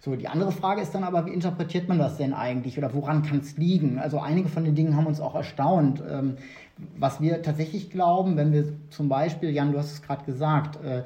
So, 0.00 0.16
die 0.16 0.26
andere 0.26 0.50
Frage 0.50 0.80
ist 0.80 0.92
dann 0.92 1.04
aber, 1.04 1.26
wie 1.26 1.32
interpretiert 1.32 1.88
man 1.88 1.98
das 1.98 2.16
denn 2.16 2.32
eigentlich 2.32 2.76
oder 2.78 2.92
woran 2.94 3.22
kann 3.22 3.38
es 3.38 3.56
liegen? 3.56 4.00
Also 4.00 4.18
einige 4.18 4.48
von 4.48 4.64
den 4.64 4.74
Dingen 4.74 4.96
haben 4.96 5.06
uns 5.06 5.20
auch 5.20 5.36
erstaunt. 5.36 6.02
Ähm, 6.08 6.36
was 6.98 7.20
wir 7.20 7.42
tatsächlich 7.42 7.90
glauben, 7.90 8.36
wenn 8.36 8.52
wir 8.52 8.64
zum 8.90 9.08
Beispiel, 9.08 9.50
Jan, 9.50 9.70
du 9.70 9.78
hast 9.78 9.92
es 9.92 10.02
gerade 10.02 10.24
gesagt, 10.24 10.82
äh, 10.84 11.04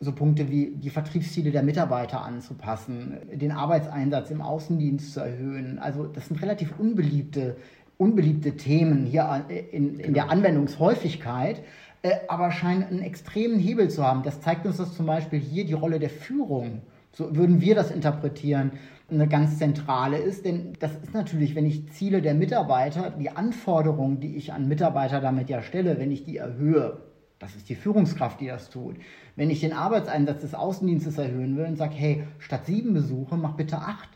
so 0.00 0.12
Punkte 0.12 0.48
wie 0.48 0.72
die 0.76 0.90
Vertriebsziele 0.90 1.50
der 1.50 1.62
Mitarbeiter 1.62 2.22
anzupassen, 2.22 3.18
den 3.32 3.50
Arbeitseinsatz 3.50 4.30
im 4.30 4.40
Außendienst 4.40 5.12
zu 5.12 5.20
erhöhen. 5.20 5.78
Also 5.78 6.06
das 6.06 6.28
sind 6.28 6.40
relativ 6.40 6.78
unbeliebte, 6.78 7.56
unbeliebte 7.96 8.56
Themen 8.56 9.06
hier 9.06 9.44
in, 9.48 9.98
in 9.98 10.14
der 10.14 10.24
genau. 10.24 10.28
Anwendungshäufigkeit, 10.28 11.62
äh, 12.02 12.12
aber 12.28 12.52
scheinen 12.52 12.84
einen 12.84 13.02
extremen 13.02 13.58
Hebel 13.58 13.90
zu 13.90 14.04
haben. 14.04 14.22
Das 14.22 14.40
zeigt 14.40 14.66
uns, 14.66 14.76
dass 14.76 14.94
zum 14.94 15.06
Beispiel 15.06 15.40
hier 15.40 15.64
die 15.64 15.72
Rolle 15.72 15.98
der 15.98 16.10
Führung, 16.10 16.82
so 17.12 17.34
würden 17.34 17.60
wir 17.60 17.74
das 17.74 17.90
interpretieren, 17.90 18.72
eine 19.10 19.26
ganz 19.26 19.58
zentrale 19.58 20.18
ist. 20.18 20.44
Denn 20.44 20.74
das 20.78 20.92
ist 21.02 21.12
natürlich, 21.12 21.56
wenn 21.56 21.66
ich 21.66 21.90
Ziele 21.90 22.22
der 22.22 22.34
Mitarbeiter, 22.34 23.10
die 23.18 23.30
Anforderungen, 23.30 24.20
die 24.20 24.36
ich 24.36 24.52
an 24.52 24.68
Mitarbeiter 24.68 25.20
damit 25.20 25.50
ja 25.50 25.62
stelle, 25.62 25.98
wenn 25.98 26.12
ich 26.12 26.22
die 26.22 26.36
erhöhe, 26.36 26.98
das 27.38 27.54
ist 27.54 27.68
die 27.68 27.74
Führungskraft, 27.74 28.40
die 28.40 28.48
das 28.48 28.70
tut. 28.70 28.96
Wenn 29.36 29.50
ich 29.50 29.60
den 29.60 29.72
Arbeitseinsatz 29.72 30.40
des 30.40 30.54
Außendienstes 30.54 31.18
erhöhen 31.18 31.56
will 31.56 31.66
und 31.66 31.76
sage, 31.76 31.94
hey, 31.94 32.24
statt 32.38 32.66
sieben 32.66 32.94
Besuche, 32.94 33.36
mach 33.36 33.52
bitte 33.52 33.78
acht, 33.78 34.08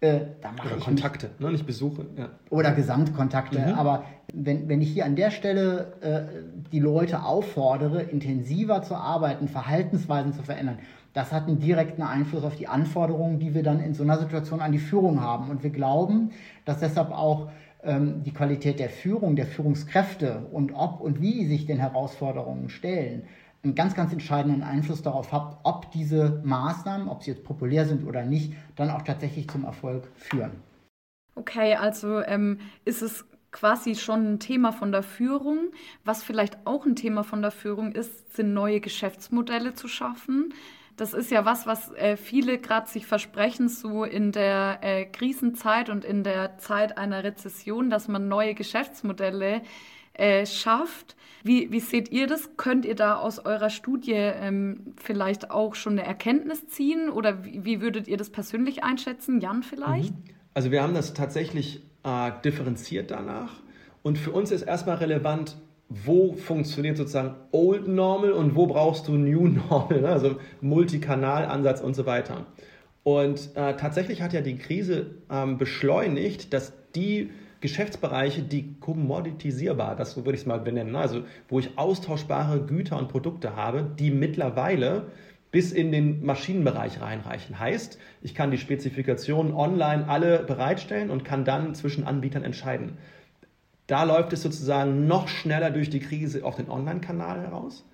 äh, 0.00 0.20
da 0.40 0.52
mache 0.52 0.76
ich 0.78 0.84
Kontakte, 0.84 1.30
ne? 1.38 1.52
nicht 1.52 1.66
Besuche. 1.66 2.06
Ja. 2.16 2.30
Oder 2.48 2.72
Gesamtkontakte. 2.72 3.58
Mhm. 3.58 3.74
Aber 3.74 4.04
wenn, 4.32 4.66
wenn 4.68 4.80
ich 4.80 4.90
hier 4.90 5.04
an 5.04 5.14
der 5.14 5.30
Stelle 5.30 5.92
äh, 6.00 6.70
die 6.72 6.80
Leute 6.80 7.22
auffordere, 7.22 8.02
intensiver 8.02 8.82
zu 8.82 8.94
arbeiten, 8.94 9.46
Verhaltensweisen 9.46 10.32
zu 10.32 10.42
verändern, 10.42 10.78
das 11.12 11.32
hat 11.32 11.48
einen 11.48 11.58
direkten 11.58 12.02
Einfluss 12.02 12.44
auf 12.44 12.56
die 12.56 12.66
Anforderungen, 12.66 13.40
die 13.40 13.52
wir 13.52 13.62
dann 13.62 13.80
in 13.80 13.92
so 13.92 14.02
einer 14.02 14.16
Situation 14.18 14.60
an 14.60 14.72
die 14.72 14.78
Führung 14.78 15.20
haben. 15.20 15.50
Und 15.50 15.62
wir 15.62 15.70
glauben, 15.70 16.30
dass 16.64 16.78
deshalb 16.78 17.10
auch 17.10 17.50
die 17.82 18.32
Qualität 18.32 18.78
der 18.78 18.90
Führung, 18.90 19.36
der 19.36 19.46
Führungskräfte 19.46 20.46
und 20.52 20.72
ob 20.72 21.00
und 21.00 21.20
wie 21.22 21.46
sich 21.46 21.66
den 21.66 21.78
Herausforderungen 21.78 22.68
stellen, 22.68 23.22
einen 23.62 23.74
ganz, 23.74 23.94
ganz 23.94 24.12
entscheidenden 24.12 24.62
Einfluss 24.62 25.02
darauf 25.02 25.32
hat, 25.32 25.58
ob 25.62 25.90
diese 25.90 26.40
Maßnahmen, 26.44 27.08
ob 27.08 27.22
sie 27.22 27.32
jetzt 27.32 27.44
populär 27.44 27.86
sind 27.86 28.06
oder 28.06 28.24
nicht, 28.24 28.54
dann 28.76 28.90
auch 28.90 29.02
tatsächlich 29.02 29.48
zum 29.48 29.64
Erfolg 29.64 30.08
führen. 30.16 30.52
Okay, 31.34 31.74
also 31.74 32.20
ähm, 32.20 32.58
ist 32.84 33.02
es 33.02 33.24
quasi 33.52 33.94
schon 33.94 34.34
ein 34.34 34.40
Thema 34.40 34.72
von 34.72 34.92
der 34.92 35.02
Führung. 35.02 35.70
Was 36.04 36.22
vielleicht 36.22 36.58
auch 36.66 36.86
ein 36.86 36.96
Thema 36.96 37.24
von 37.24 37.42
der 37.42 37.50
Führung 37.50 37.92
ist, 37.92 38.34
sind 38.34 38.54
neue 38.54 38.80
Geschäftsmodelle 38.80 39.74
zu 39.74 39.88
schaffen. 39.88 40.54
Das 41.00 41.14
ist 41.14 41.30
ja 41.30 41.46
was, 41.46 41.66
was 41.66 41.90
äh, 41.94 42.18
viele 42.18 42.58
gerade 42.58 42.86
sich 42.86 43.06
versprechen, 43.06 43.70
so 43.70 44.04
in 44.04 44.32
der 44.32 44.80
äh, 44.82 45.06
Krisenzeit 45.06 45.88
und 45.88 46.04
in 46.04 46.24
der 46.24 46.58
Zeit 46.58 46.98
einer 46.98 47.24
Rezession, 47.24 47.88
dass 47.88 48.06
man 48.06 48.28
neue 48.28 48.52
Geschäftsmodelle 48.52 49.62
äh, 50.12 50.44
schafft. 50.44 51.16
Wie, 51.42 51.72
wie 51.72 51.80
seht 51.80 52.10
ihr 52.10 52.26
das? 52.26 52.50
Könnt 52.58 52.84
ihr 52.84 52.96
da 52.96 53.14
aus 53.16 53.38
eurer 53.38 53.70
Studie 53.70 54.12
ähm, 54.12 54.92
vielleicht 55.02 55.50
auch 55.50 55.74
schon 55.74 55.94
eine 55.94 56.04
Erkenntnis 56.04 56.68
ziehen 56.68 57.08
oder 57.08 57.46
wie, 57.46 57.64
wie, 57.64 57.80
würdet 57.80 58.06
ihr 58.06 58.18
das 58.18 58.28
persönlich 58.28 58.84
einschätzen? 58.84 59.40
Jan 59.40 59.62
vielleicht? 59.62 60.12
Mhm. 60.12 60.34
Also 60.52 60.70
wir 60.70 60.82
haben 60.82 60.92
das 60.92 61.14
tatsächlich 61.14 61.82
äh, 62.04 62.30
differenziert 62.44 63.10
danach 63.10 63.54
und 64.02 64.18
für 64.18 64.32
uns 64.32 64.50
ist 64.50 64.62
erstmal 64.62 64.96
relevant, 64.96 65.56
wo 65.90 66.34
funktioniert 66.34 66.96
sozusagen 66.96 67.34
Old 67.50 67.88
Normal 67.88 68.32
und 68.32 68.54
wo 68.54 68.66
brauchst 68.66 69.08
du 69.08 69.12
New 69.12 69.48
Normal, 69.68 70.00
ne? 70.00 70.08
also 70.08 70.36
Multikanalansatz 70.60 71.80
und 71.80 71.94
so 71.94 72.06
weiter. 72.06 72.46
Und 73.02 73.50
äh, 73.56 73.76
tatsächlich 73.76 74.22
hat 74.22 74.32
ja 74.32 74.40
die 74.40 74.56
Krise 74.56 75.16
ähm, 75.30 75.58
beschleunigt, 75.58 76.52
dass 76.52 76.72
die 76.94 77.30
Geschäftsbereiche, 77.60 78.42
die 78.42 78.76
kommoditisierbar, 78.78 79.96
das 79.96 80.16
würde 80.16 80.32
ich 80.32 80.40
es 80.40 80.46
mal 80.46 80.60
benennen, 80.60 80.92
ne? 80.92 80.98
also 80.98 81.24
wo 81.48 81.58
ich 81.58 81.76
austauschbare 81.76 82.60
Güter 82.60 82.96
und 82.96 83.08
Produkte 83.08 83.56
habe, 83.56 83.90
die 83.98 84.10
mittlerweile 84.10 85.06
bis 85.50 85.72
in 85.72 85.90
den 85.90 86.24
Maschinenbereich 86.24 87.00
reinreichen. 87.00 87.58
Heißt, 87.58 87.98
ich 88.22 88.34
kann 88.34 88.52
die 88.52 88.58
Spezifikationen 88.58 89.52
online 89.52 90.06
alle 90.08 90.44
bereitstellen 90.44 91.10
und 91.10 91.24
kann 91.24 91.44
dann 91.44 91.74
zwischen 91.74 92.04
Anbietern 92.04 92.44
entscheiden. 92.44 92.98
Da 93.90 94.04
läuft 94.04 94.32
es 94.32 94.42
sozusagen 94.42 95.08
noch 95.08 95.26
schneller 95.26 95.72
durch 95.72 95.90
die 95.90 95.98
Krise 95.98 96.44
auf 96.44 96.54
den 96.54 96.70
Online-Kanal 96.70 97.40
heraus. 97.40 97.84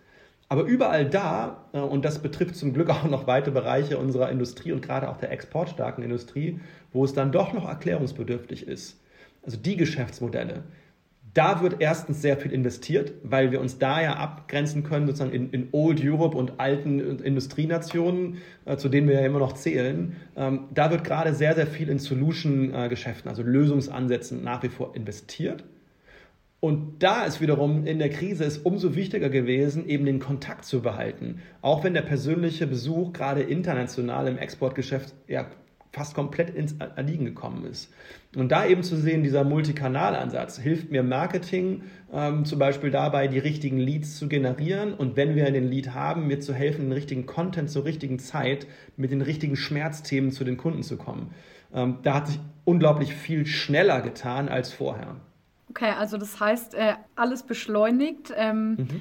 Aber 0.50 0.64
überall 0.64 1.08
da, 1.08 1.64
äh, 1.72 1.78
und 1.78 2.04
das 2.04 2.18
betrifft 2.18 2.54
zum 2.54 2.74
Glück 2.74 2.90
auch 2.90 3.04
noch 3.04 3.26
weite 3.26 3.50
Bereiche 3.50 3.96
unserer 3.96 4.30
Industrie 4.30 4.72
und 4.72 4.82
gerade 4.82 5.08
auch 5.08 5.16
der 5.16 5.32
exportstarken 5.32 6.04
Industrie, 6.04 6.60
wo 6.92 7.02
es 7.02 7.14
dann 7.14 7.32
doch 7.32 7.54
noch 7.54 7.66
erklärungsbedürftig 7.66 8.68
ist, 8.68 9.00
also 9.42 9.56
die 9.56 9.78
Geschäftsmodelle, 9.78 10.64
da 11.32 11.62
wird 11.62 11.76
erstens 11.80 12.20
sehr 12.20 12.36
viel 12.36 12.52
investiert, 12.52 13.12
weil 13.22 13.50
wir 13.50 13.62
uns 13.62 13.78
da 13.78 14.02
ja 14.02 14.16
abgrenzen 14.16 14.82
können, 14.82 15.06
sozusagen 15.06 15.32
in, 15.32 15.48
in 15.50 15.68
Old 15.72 16.02
Europe 16.04 16.36
und 16.36 16.60
alten 16.60 17.00
Industrienationen, 17.20 18.36
äh, 18.66 18.76
zu 18.76 18.90
denen 18.90 19.08
wir 19.08 19.20
ja 19.20 19.26
immer 19.26 19.38
noch 19.38 19.54
zählen. 19.54 20.16
Ähm, 20.36 20.64
da 20.74 20.90
wird 20.90 21.04
gerade 21.04 21.32
sehr, 21.34 21.54
sehr 21.54 21.66
viel 21.66 21.88
in 21.88 21.98
Solution-Geschäften, 21.98 23.30
also 23.30 23.42
Lösungsansätzen 23.42 24.44
nach 24.44 24.62
wie 24.62 24.68
vor 24.68 24.94
investiert. 24.94 25.64
Und 26.60 27.02
da 27.02 27.24
ist 27.24 27.40
wiederum 27.40 27.84
in 27.86 27.98
der 27.98 28.08
Krise 28.08 28.44
ist 28.44 28.64
umso 28.64 28.94
wichtiger 28.94 29.28
gewesen, 29.28 29.86
eben 29.88 30.06
den 30.06 30.18
Kontakt 30.18 30.64
zu 30.64 30.80
behalten. 30.80 31.42
Auch 31.60 31.84
wenn 31.84 31.94
der 31.94 32.02
persönliche 32.02 32.66
Besuch 32.66 33.12
gerade 33.12 33.42
international 33.42 34.26
im 34.26 34.38
Exportgeschäft 34.38 35.14
ja 35.28 35.46
fast 35.96 36.14
komplett 36.14 36.50
ins 36.50 36.74
Erliegen 36.78 37.24
gekommen 37.24 37.64
ist. 37.64 37.90
Und 38.36 38.52
da 38.52 38.66
eben 38.66 38.82
zu 38.82 38.96
sehen, 38.96 39.22
dieser 39.22 39.44
Multikanalansatz 39.44 40.58
hilft 40.58 40.90
mir 40.90 41.02
Marketing 41.02 41.84
ähm, 42.12 42.44
zum 42.44 42.58
Beispiel 42.58 42.90
dabei, 42.90 43.28
die 43.28 43.38
richtigen 43.38 43.78
Leads 43.78 44.18
zu 44.18 44.28
generieren 44.28 44.92
und 44.92 45.16
wenn 45.16 45.34
wir 45.34 45.50
den 45.50 45.70
Lead 45.70 45.94
haben, 45.94 46.26
mir 46.26 46.40
zu 46.40 46.52
helfen, 46.52 46.82
den 46.82 46.92
richtigen 46.92 47.24
Content 47.24 47.70
zur 47.70 47.86
richtigen 47.86 48.18
Zeit 48.18 48.66
mit 48.98 49.10
den 49.10 49.22
richtigen 49.22 49.56
Schmerzthemen 49.56 50.32
zu 50.32 50.44
den 50.44 50.58
Kunden 50.58 50.82
zu 50.82 50.98
kommen. 50.98 51.30
Ähm, 51.72 51.98
da 52.02 52.14
hat 52.14 52.26
sich 52.26 52.40
unglaublich 52.66 53.14
viel 53.14 53.46
schneller 53.46 54.02
getan 54.02 54.50
als 54.50 54.74
vorher. 54.74 55.16
Okay, 55.76 55.90
also 55.90 56.16
das 56.16 56.40
heißt, 56.40 56.72
äh, 56.72 56.94
alles 57.16 57.42
beschleunigt, 57.42 58.32
ähm, 58.34 58.76
mhm. 58.76 59.00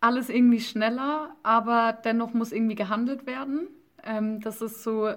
alles 0.00 0.28
irgendwie 0.28 0.58
schneller, 0.58 1.36
aber 1.44 1.96
dennoch 2.04 2.34
muss 2.34 2.50
irgendwie 2.50 2.74
gehandelt 2.74 3.24
werden. 3.24 3.68
Ähm, 4.02 4.40
das 4.40 4.60
ist 4.60 4.82
so 4.82 5.12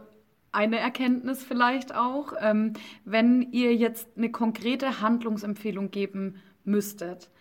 eine 0.52 0.78
Erkenntnis 0.78 1.44
vielleicht 1.44 1.96
auch, 1.96 2.34
ähm, 2.40 2.74
wenn 3.04 3.42
ihr 3.52 3.74
jetzt 3.74 4.10
eine 4.16 4.30
konkrete 4.30 5.02
Handlungsempfehlung 5.02 5.90
geben 5.90 6.36
müsstet 6.66 7.32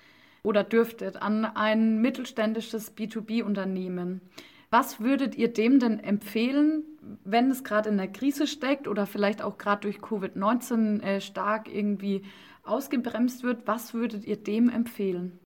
oder 0.43 0.65
dürftet 0.65 1.21
an 1.21 1.45
ein 1.45 2.01
mittelständisches 2.01 2.97
B2B-Unternehmen. 2.97 4.23
Was 4.71 5.01
würdet 5.01 5.35
ihr 5.35 5.53
dem 5.53 5.81
denn 5.81 6.01
empfehlen, 6.01 6.85
wenn 7.25 7.51
es 7.51 7.63
gerade 7.63 7.91
in 7.91 7.99
der 7.99 8.09
Krise 8.09 8.47
steckt 8.47 8.89
oder 8.89 9.05
vielleicht 9.05 9.43
auch 9.43 9.59
gerade 9.59 9.83
durch 9.83 9.99
Covid-19 9.99 11.03
äh, 11.03 11.21
stark 11.21 11.69
irgendwie 11.71 12.23
ausgebremst 12.71 13.43
wird? 13.43 13.67
Was 13.67 13.95
würdet 13.95 14.25
ihr 14.25 14.37
dem 14.37 14.69
empfehlen? 14.69 15.39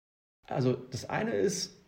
Also 0.46 0.74
das 0.90 1.08
eine 1.08 1.32
ist, 1.32 1.84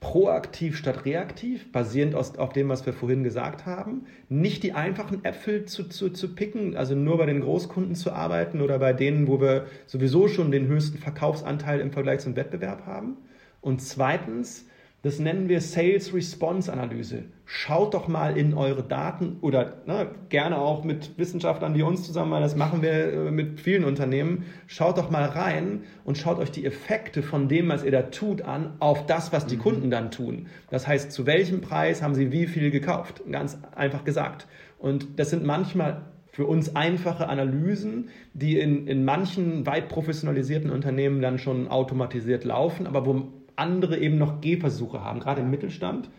proaktiv 0.00 0.76
statt 0.76 1.04
reaktiv, 1.04 1.72
basierend 1.72 2.14
aus, 2.14 2.36
auf 2.38 2.52
dem, 2.52 2.68
was 2.68 2.84
wir 2.84 2.92
vorhin 2.92 3.24
gesagt 3.24 3.66
haben. 3.66 4.06
Nicht 4.28 4.62
die 4.62 4.72
einfachen 4.72 5.24
Äpfel 5.24 5.64
zu, 5.64 5.88
zu, 5.88 6.10
zu 6.10 6.34
picken, 6.34 6.76
also 6.76 6.94
nur 6.94 7.18
bei 7.18 7.26
den 7.26 7.40
Großkunden 7.40 7.94
zu 7.94 8.12
arbeiten 8.12 8.60
oder 8.60 8.78
bei 8.78 8.92
denen, 8.92 9.26
wo 9.26 9.40
wir 9.40 9.66
sowieso 9.86 10.28
schon 10.28 10.50
den 10.50 10.66
höchsten 10.66 10.98
Verkaufsanteil 10.98 11.80
im 11.80 11.92
Vergleich 11.92 12.20
zum 12.20 12.36
Wettbewerb 12.36 12.86
haben. 12.86 13.16
Und 13.60 13.82
zweitens, 13.82 14.66
das 15.06 15.20
nennen 15.20 15.48
wir 15.48 15.60
Sales 15.60 16.12
Response 16.12 16.72
Analyse. 16.72 17.26
Schaut 17.44 17.94
doch 17.94 18.08
mal 18.08 18.36
in 18.36 18.54
eure 18.54 18.82
Daten 18.82 19.36
oder 19.40 19.74
ne, 19.86 20.08
gerne 20.30 20.58
auch 20.58 20.82
mit 20.82 21.16
Wissenschaftlern 21.16 21.76
wie 21.76 21.82
uns 21.84 22.02
zusammen, 22.02 22.32
weil 22.32 22.40
das 22.40 22.56
machen 22.56 22.82
wir 22.82 23.12
äh, 23.12 23.30
mit 23.30 23.60
vielen 23.60 23.84
Unternehmen. 23.84 24.46
Schaut 24.66 24.98
doch 24.98 25.08
mal 25.08 25.26
rein 25.26 25.84
und 26.02 26.18
schaut 26.18 26.40
euch 26.40 26.50
die 26.50 26.66
Effekte 26.66 27.22
von 27.22 27.46
dem, 27.46 27.68
was 27.68 27.84
ihr 27.84 27.92
da 27.92 28.02
tut, 28.02 28.42
an, 28.42 28.72
auf 28.80 29.06
das, 29.06 29.32
was 29.32 29.46
die 29.46 29.56
mhm. 29.56 29.60
Kunden 29.60 29.90
dann 29.92 30.10
tun. 30.10 30.48
Das 30.70 30.88
heißt, 30.88 31.12
zu 31.12 31.24
welchem 31.24 31.60
Preis 31.60 32.02
haben 32.02 32.16
sie 32.16 32.32
wie 32.32 32.48
viel 32.48 32.72
gekauft? 32.72 33.22
Ganz 33.30 33.58
einfach 33.76 34.02
gesagt. 34.02 34.48
Und 34.80 35.20
das 35.20 35.30
sind 35.30 35.44
manchmal 35.44 36.02
für 36.32 36.46
uns 36.46 36.74
einfache 36.74 37.28
Analysen, 37.28 38.08
die 38.34 38.58
in, 38.58 38.88
in 38.88 39.04
manchen 39.04 39.66
weit 39.66 39.88
professionalisierten 39.88 40.70
Unternehmen 40.70 41.22
dann 41.22 41.38
schon 41.38 41.68
automatisiert 41.68 42.42
laufen, 42.42 42.88
aber 42.88 43.06
wo 43.06 43.28
andere 43.56 43.98
eben 43.98 44.18
noch 44.18 44.40
Gehversuche 44.40 45.02
haben, 45.02 45.20
gerade 45.20 45.40
im 45.40 45.50
Mittelstand. 45.50 46.10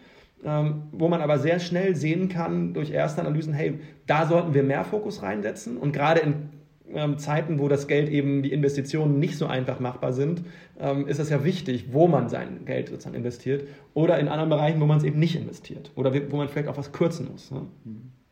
Ähm, 0.45 0.83
wo 0.91 1.07
man 1.07 1.21
aber 1.21 1.39
sehr 1.39 1.59
schnell 1.59 1.95
sehen 1.95 2.29
kann 2.29 2.75
durch 2.75 2.91
erste 2.91 3.21
Analysen, 3.21 3.53
hey, 3.53 3.79
da 4.05 4.27
sollten 4.27 4.53
wir 4.53 4.61
mehr 4.61 4.85
Fokus 4.85 5.23
reinsetzen. 5.23 5.77
Und 5.77 5.93
gerade 5.93 6.19
in 6.19 6.49
ähm, 6.93 7.17
Zeiten, 7.17 7.59
wo 7.59 7.67
das 7.67 7.87
Geld 7.87 8.09
eben, 8.09 8.43
die 8.43 8.51
Investitionen 8.51 9.19
nicht 9.19 9.37
so 9.37 9.47
einfach 9.47 9.79
machbar 9.79 10.13
sind, 10.13 10.43
ähm, 10.79 11.07
ist 11.07 11.19
es 11.19 11.29
ja 11.29 11.43
wichtig, 11.43 11.91
wo 11.91 12.07
man 12.07 12.29
sein 12.29 12.65
Geld 12.65 12.89
sozusagen 12.89 13.15
investiert 13.15 13.67
oder 13.93 14.19
in 14.19 14.27
anderen 14.27 14.49
Bereichen, 14.49 14.79
wo 14.79 14.85
man 14.85 14.97
es 14.97 15.03
eben 15.03 15.19
nicht 15.19 15.35
investiert 15.35 15.91
oder 15.95 16.13
wo 16.31 16.37
man 16.37 16.49
vielleicht 16.49 16.67
auch 16.67 16.77
was 16.77 16.91
kürzen 16.91 17.29
muss. 17.31 17.51
Ne? 17.51 17.63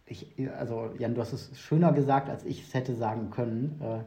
Ich, 0.05 0.27
also 0.57 0.91
Jan, 0.99 1.15
du 1.15 1.21
hast 1.21 1.33
es 1.33 1.59
schöner 1.59 1.91
gesagt, 1.91 2.29
als 2.29 2.45
ich 2.45 2.61
es 2.61 2.73
hätte 2.73 2.95
sagen 2.95 3.31
können. 3.31 3.81
Äh, 3.81 3.99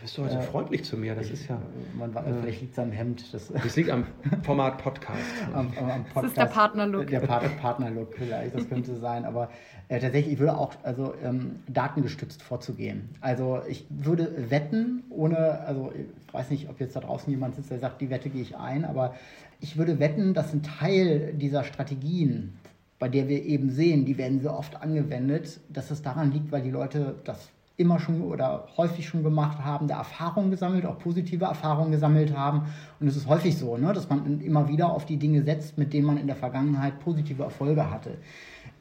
bist 0.00 0.18
du 0.18 0.24
heute 0.24 0.38
äh, 0.38 0.42
freundlich 0.42 0.84
zu 0.84 0.96
mir? 0.96 1.14
Das 1.14 1.30
ist 1.30 1.48
ja. 1.48 1.60
Man, 1.96 2.14
äh, 2.16 2.22
vielleicht 2.40 2.60
liegt 2.62 2.72
es 2.72 2.78
am 2.78 2.92
Hemd. 2.92 3.32
Das, 3.32 3.48
das 3.48 3.76
liegt 3.76 3.90
am 3.90 4.06
Format 4.42 4.78
Podcast. 4.78 5.18
am, 5.52 5.72
am, 5.78 5.90
am 5.90 6.04
Podcast. 6.04 6.16
Das 6.16 6.24
ist 6.24 6.36
der 6.36 6.46
Partnerlook. 6.46 7.06
Der 7.08 7.20
Part 7.20 7.56
Partnerlook 7.58 8.14
vielleicht, 8.16 8.54
das 8.54 8.68
könnte 8.68 8.96
sein. 8.96 9.24
Aber 9.24 9.50
äh, 9.88 10.00
tatsächlich, 10.00 10.34
ich 10.34 10.38
würde 10.38 10.56
auch 10.56 10.72
also, 10.82 11.14
ähm, 11.22 11.60
datengestützt 11.68 12.42
vorzugehen. 12.42 13.10
Also 13.20 13.60
ich 13.68 13.86
würde 13.90 14.50
wetten, 14.50 15.04
ohne, 15.10 15.60
also 15.60 15.92
ich 15.94 16.32
weiß 16.32 16.50
nicht, 16.50 16.68
ob 16.70 16.80
jetzt 16.80 16.96
da 16.96 17.00
draußen 17.00 17.30
jemand 17.30 17.56
sitzt, 17.56 17.70
der 17.70 17.78
sagt, 17.78 18.00
die 18.00 18.08
Wette 18.08 18.30
gehe 18.30 18.42
ich 18.42 18.56
ein, 18.56 18.84
aber 18.84 19.14
ich 19.60 19.76
würde 19.76 19.98
wetten, 19.98 20.34
dass 20.34 20.52
ein 20.52 20.62
Teil 20.62 21.34
dieser 21.34 21.64
Strategien, 21.64 22.54
bei 22.98 23.08
der 23.08 23.28
wir 23.28 23.44
eben 23.44 23.70
sehen, 23.70 24.04
die 24.04 24.16
werden 24.16 24.40
sehr 24.40 24.56
oft 24.56 24.80
angewendet, 24.80 25.60
dass 25.68 25.90
es 25.90 26.02
daran 26.02 26.32
liegt, 26.32 26.52
weil 26.52 26.62
die 26.62 26.70
Leute 26.70 27.16
das 27.24 27.50
immer 27.76 27.98
schon 27.98 28.20
oder 28.22 28.68
häufig 28.76 29.08
schon 29.08 29.22
gemacht 29.22 29.58
haben, 29.64 29.88
da 29.88 29.98
Erfahrungen 29.98 30.50
gesammelt, 30.50 30.86
auch 30.86 30.98
positive 30.98 31.44
Erfahrungen 31.44 31.90
gesammelt 31.90 32.36
haben. 32.36 32.66
Und 33.00 33.06
es 33.06 33.16
ist 33.16 33.26
häufig 33.26 33.56
so, 33.56 33.76
ne, 33.76 33.92
dass 33.92 34.08
man 34.08 34.40
immer 34.40 34.68
wieder 34.68 34.90
auf 34.90 35.06
die 35.06 35.16
Dinge 35.16 35.42
setzt, 35.42 35.78
mit 35.78 35.92
denen 35.92 36.06
man 36.06 36.18
in 36.18 36.26
der 36.26 36.36
Vergangenheit 36.36 37.00
positive 37.00 37.42
Erfolge 37.42 37.90
hatte. 37.90 38.18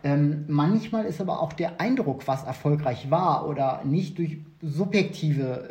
Ähm, 0.03 0.45
manchmal 0.47 1.05
ist 1.05 1.21
aber 1.21 1.41
auch 1.41 1.53
der 1.53 1.79
Eindruck, 1.79 2.27
was 2.27 2.43
erfolgreich 2.43 3.11
war 3.11 3.47
oder 3.47 3.81
nicht 3.85 4.17
durch 4.17 4.39
subjektive, 4.61 5.69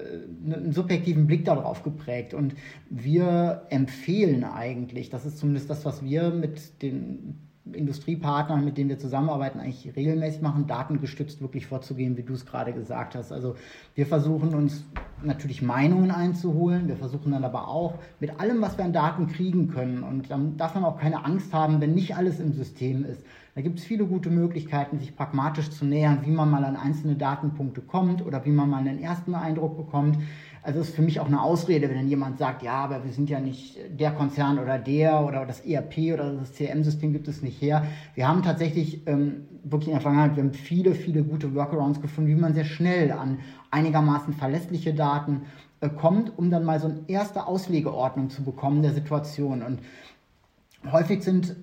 äh, 0.49 0.55
einen 0.55 0.73
subjektiven 0.73 1.27
Blick 1.27 1.45
darauf 1.45 1.83
geprägt. 1.83 2.33
Und 2.33 2.55
wir 2.89 3.67
empfehlen 3.71 4.45
eigentlich, 4.45 5.11
das 5.11 5.27
ist 5.27 5.39
zumindest 5.39 5.69
das, 5.69 5.85
was 5.85 6.05
wir 6.05 6.31
mit 6.31 6.83
den 6.83 7.50
Industriepartnern, 7.73 8.65
mit 8.65 8.79
denen 8.79 8.89
wir 8.89 8.99
zusammenarbeiten, 8.99 9.61
eigentlich 9.61 9.95
regelmäßig 9.95 10.41
machen, 10.41 10.67
datengestützt 10.67 11.41
wirklich 11.41 11.67
vorzugehen, 11.67 12.17
wie 12.17 12.23
du 12.23 12.33
es 12.33 12.47
gerade 12.47 12.73
gesagt 12.73 13.15
hast. 13.15 13.33
Also 13.33 13.55
wir 13.95 14.07
versuchen 14.07 14.55
uns 14.55 14.85
natürlich 15.23 15.61
Meinungen 15.61 16.11
einzuholen, 16.11 16.89
wir 16.89 16.97
versuchen 16.97 17.33
dann 17.33 17.45
aber 17.45 17.69
auch 17.69 17.95
mit 18.19 18.41
allem, 18.41 18.63
was 18.63 18.79
wir 18.79 18.85
an 18.85 18.93
Daten 18.93 19.27
kriegen 19.27 19.69
können 19.69 20.03
und 20.03 20.31
dann 20.31 20.57
darf 20.57 20.75
man 20.75 20.85
auch 20.85 20.99
keine 20.99 21.25
Angst 21.25 21.53
haben, 21.53 21.81
wenn 21.81 21.95
nicht 21.95 22.17
alles 22.17 22.41
im 22.41 22.55
System 22.55 23.05
ist. 23.05 23.23
Da 23.55 23.63
gibt 23.63 23.79
es 23.79 23.85
viele 23.85 24.07
gute 24.07 24.31
Möglichkeiten, 24.31 24.99
sich 24.99 25.17
pragmatisch 25.17 25.71
zu 25.71 25.85
nähern, 25.85 26.21
wie 26.25 26.31
man 26.31 26.51
mal 26.51 26.65
an 26.65 26.77
einzelne 26.77 27.17
Datenpunkte 27.17 27.83
kommt 27.83 28.25
oder 28.25 28.45
wie 28.45 28.51
man 28.51 28.71
mal 28.71 28.79
einen 28.79 29.01
ersten 29.01 29.35
Eindruck 29.35 29.77
bekommt. 29.77 30.19
Also 30.63 30.81
ist 30.81 30.95
für 30.95 31.03
mich 31.03 31.21
auch 31.21 31.27
eine 31.27 31.41
Ausrede, 31.41 31.89
wenn 31.89 31.97
dann 31.97 32.09
jemand 32.09 32.39
sagt, 32.39 32.63
ja, 32.63 32.75
aber 32.75 33.05
wir 33.05 33.13
sind 33.13 33.31
ja 33.31 33.41
nicht 33.41 33.79
der 33.99 34.11
Konzern 34.13 34.59
oder 34.59 34.79
der 34.79 35.25
oder 35.25 35.47
das 35.47 35.61
ERP 35.61 36.13
oder 36.13 36.35
das 36.35 36.53
CRM-System 36.53 37.13
gibt 37.13 37.29
es 37.29 37.43
nicht 37.43 37.61
her. 37.63 37.87
Wir 38.15 38.29
haben 38.29 38.43
tatsächlich 38.43 39.07
ähm, 39.07 39.47
wirklich 39.65 39.89
in 39.89 39.95
der 39.95 40.03
Vergangenheit, 40.03 40.37
wir 40.37 40.43
haben 40.43 40.53
viele, 40.53 40.95
viele 40.95 41.23
gute 41.23 41.55
Workarounds 41.55 42.03
gefunden, 42.03 42.31
wie 42.31 42.41
man 42.41 42.53
sehr 42.53 42.65
schnell 42.67 43.11
an 43.13 43.39
einigermaßen 43.71 44.35
verlässliche 44.35 44.93
Daten 44.93 45.43
äh, 45.81 45.89
kommt, 45.89 46.37
um 46.37 46.51
dann 46.51 46.65
mal 46.65 46.79
so 46.79 46.89
eine 46.89 47.01
erste 47.09 47.47
Auslegeordnung 47.47 48.29
zu 48.29 48.45
bekommen 48.45 48.83
der 48.83 48.93
Situation. 48.93 49.63
Und 49.63 49.81
häufig 50.93 51.23
sind 51.23 51.57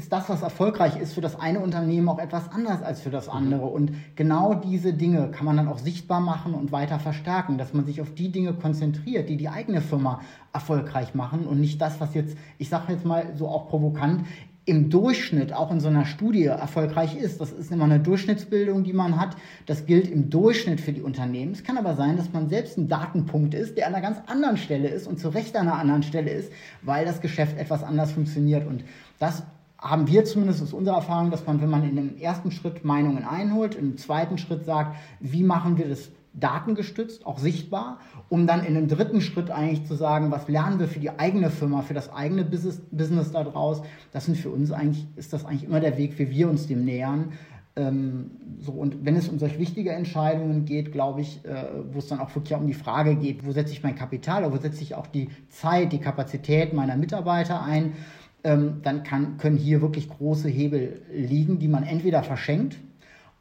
ist 0.00 0.14
das, 0.14 0.30
was 0.30 0.40
erfolgreich 0.40 0.96
ist 0.96 1.12
für 1.12 1.20
das 1.20 1.38
eine 1.38 1.60
Unternehmen, 1.60 2.08
auch 2.08 2.18
etwas 2.18 2.50
anders 2.50 2.82
als 2.82 3.02
für 3.02 3.10
das 3.10 3.26
mhm. 3.26 3.34
andere. 3.34 3.66
Und 3.66 3.92
genau 4.16 4.54
diese 4.54 4.94
Dinge 4.94 5.30
kann 5.30 5.44
man 5.44 5.58
dann 5.58 5.68
auch 5.68 5.76
sichtbar 5.76 6.20
machen 6.20 6.54
und 6.54 6.72
weiter 6.72 6.98
verstärken, 6.98 7.58
dass 7.58 7.74
man 7.74 7.84
sich 7.84 8.00
auf 8.00 8.14
die 8.14 8.32
Dinge 8.32 8.54
konzentriert, 8.54 9.28
die 9.28 9.36
die 9.36 9.50
eigene 9.50 9.82
Firma 9.82 10.22
erfolgreich 10.54 11.14
machen 11.14 11.46
und 11.46 11.60
nicht 11.60 11.82
das, 11.82 12.00
was 12.00 12.14
jetzt, 12.14 12.38
ich 12.56 12.70
sage 12.70 12.94
jetzt 12.94 13.04
mal 13.04 13.34
so 13.36 13.46
auch 13.46 13.68
provokant, 13.68 14.24
im 14.64 14.88
Durchschnitt 14.88 15.52
auch 15.52 15.70
in 15.70 15.80
so 15.80 15.88
einer 15.88 16.06
Studie 16.06 16.44
erfolgreich 16.44 17.16
ist. 17.16 17.40
Das 17.40 17.52
ist 17.52 17.70
immer 17.70 17.84
eine 17.84 18.00
Durchschnittsbildung, 18.00 18.84
die 18.84 18.92
man 18.94 19.20
hat. 19.20 19.36
Das 19.66 19.84
gilt 19.84 20.08
im 20.08 20.30
Durchschnitt 20.30 20.80
für 20.80 20.92
die 20.92 21.02
Unternehmen. 21.02 21.52
Es 21.52 21.62
kann 21.62 21.76
aber 21.76 21.94
sein, 21.94 22.16
dass 22.16 22.32
man 22.32 22.48
selbst 22.48 22.78
ein 22.78 22.88
Datenpunkt 22.88 23.52
ist, 23.52 23.76
der 23.76 23.86
an 23.86 23.94
einer 23.94 24.02
ganz 24.02 24.18
anderen 24.28 24.56
Stelle 24.56 24.88
ist 24.88 25.06
und 25.06 25.20
zu 25.20 25.28
Recht 25.28 25.56
an 25.56 25.68
einer 25.68 25.78
anderen 25.78 26.02
Stelle 26.02 26.30
ist, 26.30 26.50
weil 26.80 27.04
das 27.04 27.20
Geschäft 27.20 27.58
etwas 27.58 27.82
anders 27.82 28.12
funktioniert. 28.12 28.66
Und 28.66 28.84
das 29.18 29.42
haben 29.80 30.06
wir 30.06 30.24
zumindest 30.24 30.62
aus 30.62 30.72
unserer 30.72 30.96
Erfahrung, 30.96 31.30
dass 31.30 31.46
man, 31.46 31.60
wenn 31.60 31.70
man 31.70 31.88
in 31.88 31.96
dem 31.96 32.18
ersten 32.18 32.50
Schritt 32.50 32.84
Meinungen 32.84 33.24
einholt, 33.24 33.74
im 33.74 33.96
zweiten 33.96 34.38
Schritt 34.38 34.64
sagt, 34.64 34.96
wie 35.20 35.42
machen 35.42 35.78
wir 35.78 35.88
das 35.88 36.10
datengestützt, 36.32 37.26
auch 37.26 37.38
sichtbar, 37.38 37.98
um 38.28 38.46
dann 38.46 38.64
in 38.64 38.74
dem 38.74 38.88
dritten 38.88 39.20
Schritt 39.20 39.50
eigentlich 39.50 39.84
zu 39.86 39.94
sagen, 39.94 40.30
was 40.30 40.48
lernen 40.48 40.78
wir 40.78 40.86
für 40.86 41.00
die 41.00 41.18
eigene 41.18 41.50
Firma, 41.50 41.82
für 41.82 41.94
das 41.94 42.12
eigene 42.12 42.44
Business, 42.44 42.80
Business 42.90 43.32
daraus. 43.32 43.82
Das 44.12 44.26
sind 44.26 44.36
für 44.36 44.50
uns 44.50 44.70
eigentlich, 44.70 45.06
ist 45.16 45.32
das 45.32 45.44
eigentlich 45.44 45.64
immer 45.64 45.80
der 45.80 45.98
Weg, 45.98 46.18
wie 46.18 46.30
wir 46.30 46.48
uns 46.48 46.68
dem 46.68 46.84
nähern. 46.84 47.32
Ähm, 47.76 48.30
so, 48.60 48.72
und 48.72 49.04
wenn 49.04 49.16
es 49.16 49.28
um 49.28 49.38
solch 49.38 49.58
wichtige 49.58 49.90
Entscheidungen 49.90 50.64
geht, 50.64 50.92
glaube 50.92 51.20
ich, 51.22 51.44
äh, 51.44 51.64
wo 51.92 51.98
es 51.98 52.08
dann 52.08 52.20
auch 52.20 52.34
wirklich 52.34 52.56
um 52.58 52.66
die 52.66 52.74
Frage 52.74 53.16
geht, 53.16 53.44
wo 53.44 53.52
setze 53.52 53.72
ich 53.72 53.82
mein 53.82 53.94
Kapital, 53.94 54.44
oder 54.44 54.54
wo 54.54 54.60
setze 54.60 54.82
ich 54.82 54.94
auch 54.94 55.06
die 55.06 55.30
Zeit, 55.48 55.92
die 55.92 55.98
Kapazität 55.98 56.72
meiner 56.74 56.96
Mitarbeiter 56.96 57.62
ein, 57.62 57.94
dann 58.42 59.02
kann, 59.04 59.38
können 59.38 59.56
hier 59.56 59.82
wirklich 59.82 60.08
große 60.08 60.48
Hebel 60.48 61.02
liegen, 61.12 61.58
die 61.58 61.68
man 61.68 61.82
entweder 61.84 62.22
verschenkt 62.22 62.76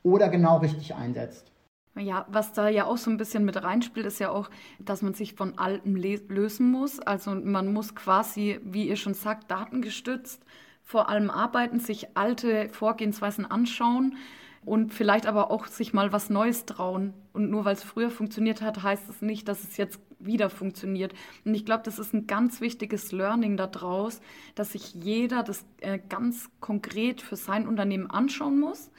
oder 0.03 0.29
genau 0.29 0.57
richtig 0.57 0.95
einsetzt. 0.95 1.51
Ja, 1.97 2.25
was 2.29 2.53
da 2.53 2.69
ja 2.69 2.85
auch 2.85 2.97
so 2.97 3.09
ein 3.09 3.17
bisschen 3.17 3.43
mit 3.43 3.61
reinspielt, 3.61 4.05
ist 4.05 4.19
ja 4.19 4.29
auch, 4.29 4.49
dass 4.79 5.01
man 5.01 5.13
sich 5.13 5.33
von 5.33 5.57
Alten 5.57 5.95
lösen 5.95 6.71
muss. 6.71 6.99
Also 6.99 7.31
man 7.31 7.73
muss 7.73 7.95
quasi, 7.95 8.59
wie 8.63 8.87
ihr 8.87 8.95
schon 8.95 9.13
sagt, 9.13 9.51
datengestützt 9.51 10.43
vor 10.83 11.09
allem 11.09 11.29
arbeiten, 11.29 11.79
sich 11.79 12.17
alte 12.17 12.69
Vorgehensweisen 12.69 13.45
anschauen 13.45 14.17
und 14.65 14.93
vielleicht 14.93 15.27
aber 15.27 15.51
auch 15.51 15.67
sich 15.67 15.93
mal 15.93 16.11
was 16.13 16.29
Neues 16.29 16.65
trauen. 16.65 17.13
Und 17.33 17.49
nur 17.49 17.65
weil 17.65 17.73
es 17.73 17.83
früher 17.83 18.09
funktioniert 18.09 18.61
hat, 18.61 18.81
heißt 18.81 19.09
es 19.09 19.21
nicht, 19.21 19.47
dass 19.47 19.63
es 19.63 19.77
jetzt 19.77 19.99
wieder 20.19 20.49
funktioniert. 20.49 21.13
Und 21.45 21.55
ich 21.55 21.65
glaube, 21.65 21.83
das 21.83 21.99
ist 21.99 22.13
ein 22.13 22.27
ganz 22.27 22.61
wichtiges 22.61 23.11
Learning 23.11 23.57
daraus, 23.57 24.21
dass 24.55 24.73
sich 24.73 24.93
jeder 24.93 25.43
das 25.43 25.65
äh, 25.81 25.99
ganz 26.09 26.49
konkret 26.59 27.21
für 27.21 27.35
sein 27.35 27.67
Unternehmen 27.67 28.09
anschauen 28.09 28.59
muss, 28.59 28.91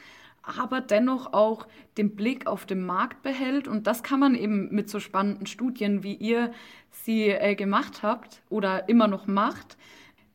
aber 0.43 0.81
dennoch 0.81 1.33
auch 1.33 1.67
den 1.99 2.17
Blick 2.17 2.47
auf 2.47 2.67
den 2.67 2.85
Markt 2.85 3.23
behält. 3.23 3.69
Und 3.69 3.87
das 3.87 4.03
kann 4.03 4.21
man 4.21 4.35
eben 4.35 4.75
mit 4.75 4.89
so 4.89 5.01
spannenden 5.01 5.47
Studien, 5.47 6.03
wie 6.03 6.15
ihr 6.15 6.53
sie 6.91 7.29
äh, 7.29 7.55
gemacht 7.55 8.03
habt 8.03 8.43
oder 8.49 8.89
immer 8.89 9.07
noch 9.07 9.27
macht, 9.27 9.77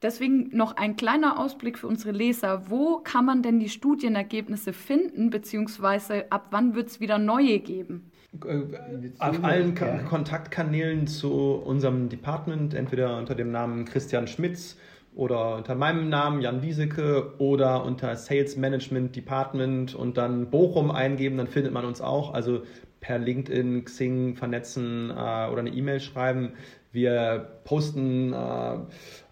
Deswegen 0.06 0.56
noch 0.56 0.76
ein 0.76 0.98
kleiner 0.98 1.40
Ausblick 1.40 1.80
für 1.80 1.88
unsere 1.88 2.12
Leser. 2.12 2.70
Wo 2.70 2.98
kann 3.00 3.26
man 3.26 3.42
denn 3.42 3.60
die 3.60 3.70
Studienergebnisse 3.70 4.72
finden, 4.72 5.32
beziehungsweise 5.32 6.32
ab 6.32 6.50
wann 6.52 6.76
wird 6.76 6.90
es 6.90 7.00
wieder 7.00 7.18
neue 7.18 7.58
geben? 7.58 8.12
Äh, 8.46 9.12
auf 9.20 9.44
allen 9.44 9.76
K 9.76 10.00
Kontaktkanälen 10.00 11.08
zu 11.08 11.32
unserem 11.54 12.10
Department, 12.10 12.74
entweder 12.74 13.18
unter 13.18 13.36
dem 13.36 13.52
Namen 13.52 13.86
Christian 13.86 14.28
Schmitz 14.28 14.78
oder 15.16 15.56
unter 15.58 15.76
meinem 15.76 16.10
Namen 16.10 16.42
Jan 16.42 16.62
Wieseke 16.62 17.34
oder 17.38 17.86
unter 17.86 18.16
Sales 18.16 18.58
Management 18.58 19.16
Department 19.16 19.96
und 19.96 20.18
dann 20.18 20.50
Bochum 20.50 20.92
eingeben, 20.92 21.38
dann 21.38 21.48
findet 21.48 21.72
man 21.72 21.86
uns 21.86 22.02
auch. 22.02 22.34
Also 22.34 22.64
per 23.00 23.20
LinkedIn, 23.20 23.86
Xing 23.86 24.36
vernetzen 24.36 25.10
äh, 25.10 25.14
oder 25.14 25.60
eine 25.60 25.70
E-Mail 25.70 26.00
schreiben. 26.00 26.54
Wir 26.92 27.60
posten 27.64 28.34
äh, 28.34 28.78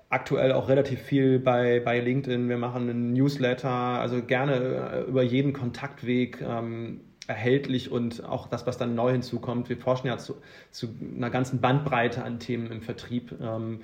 aktuell 0.09 0.51
auch 0.51 0.69
relativ 0.69 1.01
viel 1.01 1.39
bei, 1.39 1.81
bei 1.83 1.99
LinkedIn. 1.99 2.47
Wir 2.47 2.57
machen 2.57 2.89
einen 2.89 3.13
Newsletter, 3.13 3.69
also 3.69 4.21
gerne 4.21 4.53
äh, 4.93 5.09
über 5.09 5.23
jeden 5.23 5.53
Kontaktweg 5.53 6.39
ähm, 6.41 7.01
erhältlich 7.27 7.91
und 7.91 8.23
auch 8.23 8.47
das, 8.47 8.67
was 8.67 8.77
dann 8.77 8.95
neu 8.95 9.11
hinzukommt. 9.11 9.69
Wir 9.69 9.77
forschen 9.77 10.07
ja 10.07 10.17
zu, 10.17 10.35
zu 10.71 10.89
einer 11.15 11.29
ganzen 11.29 11.61
Bandbreite 11.61 12.23
an 12.23 12.39
Themen 12.39 12.71
im 12.71 12.81
Vertrieb. 12.81 13.33
Ähm, 13.41 13.81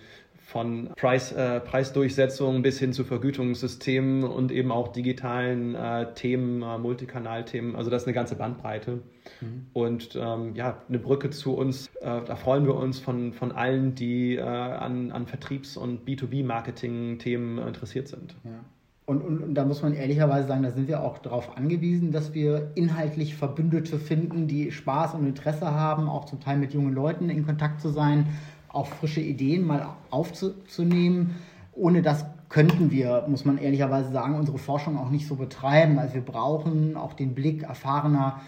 von 0.50 0.90
Preis, 0.96 1.32
äh, 1.32 1.60
Preisdurchsetzung 1.60 2.64
bis 2.64 2.80
hin 2.80 2.92
zu 2.92 3.04
Vergütungssystemen 3.04 4.24
und 4.24 4.52
eben 4.52 4.72
auch 4.72 4.88
digitalen 4.88 5.76
äh, 5.76 6.12
Themen, 6.16 6.64
äh, 6.64 6.80
Multikanalthemen. 6.80 7.76
Also 7.76 7.92
das 7.92 8.02
ist 8.02 8.08
eine 8.08 8.16
ganze 8.16 8.36
Bandbreite. 8.36 9.04
Mhm. 9.42 9.68
Und 9.74 10.16
ähm, 10.20 10.56
ja, 10.56 10.82
eine 10.90 10.98
Brücke 10.98 11.30
zu 11.30 11.54
uns, 11.54 11.86
äh, 12.02 12.22
da 12.26 12.36
freuen 12.36 12.66
wir 12.66 12.74
uns 12.74 13.00
von, 13.00 13.34
von 13.34 13.52
allen, 13.52 13.94
die 13.94 14.38
äh, 14.38 14.42
an, 14.42 15.12
an 15.12 15.28
Vertriebs- 15.28 15.78
und 15.78 16.08
B2B-Marketing-Themen 16.08 17.60
interessiert 17.60 18.08
sind. 18.08 18.36
Ja. 18.44 18.66
Und, 19.10 19.22
und, 19.22 19.42
und, 19.42 19.56
da 19.56 19.66
muss 19.66 19.82
man 19.82 19.96
ehrlicherweise 19.96 20.48
sagen, 20.48 20.62
da 20.62 20.70
sind 20.70 20.88
wir 20.88 21.02
auch 21.02 21.18
darauf 21.18 21.58
angewiesen, 21.58 22.12
dass 22.12 22.36
wir 22.36 22.70
inhaltlich 22.76 23.36
Verbündete 23.36 23.98
finden, 23.98 24.48
die 24.48 24.72
Spaß 24.72 25.16
und 25.16 25.26
Interesse 25.26 25.74
haben, 25.74 26.08
auch 26.08 26.26
zum 26.26 26.40
Teil 26.40 26.60
mit 26.60 26.76
jungen 26.76 26.94
Leuten 26.94 27.32
in 27.32 27.44
Kontakt 27.44 27.82
zu 27.82 27.90
sein, 27.90 28.28
auch 28.68 28.86
frische 28.86 29.20
Ideen 29.20 29.66
mal 29.66 29.96
aufzunehmen. 30.12 31.38
Ohne 31.74 32.04
das 32.04 32.24
könnten 32.50 32.92
wir, 32.92 33.26
muss 33.28 33.46
man 33.46 33.58
ehrlicherweise 33.58 34.12
sagen, 34.12 34.36
unsere 34.36 34.60
Forschung 34.60 34.96
auch 35.00 35.10
nicht 35.10 35.26
so 35.26 35.38
betreiben. 35.38 35.98
Also 35.98 36.14
wir 36.14 36.22
brauchen 36.22 36.96
auch 36.96 37.14
den 37.14 37.34
Blick 37.34 37.64
erfahrener 37.64 38.42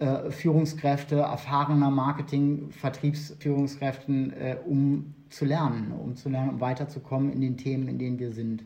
äh, 0.00 0.32
Führungskräfte, 0.32 1.20
erfahrener 1.20 1.92
Marketing-, 1.92 2.72
Vertriebsführungskräften, 2.72 4.32
äh, 4.32 4.56
um 4.66 5.14
zu 5.30 5.44
lernen, 5.44 5.92
um 5.92 6.16
zu 6.16 6.28
lernen, 6.28 6.50
um 6.50 6.60
weiterzukommen 6.60 7.32
in 7.32 7.40
den 7.40 7.56
Themen, 7.56 7.86
in 7.86 8.00
denen 8.00 8.18
wir 8.18 8.32
sind. 8.32 8.64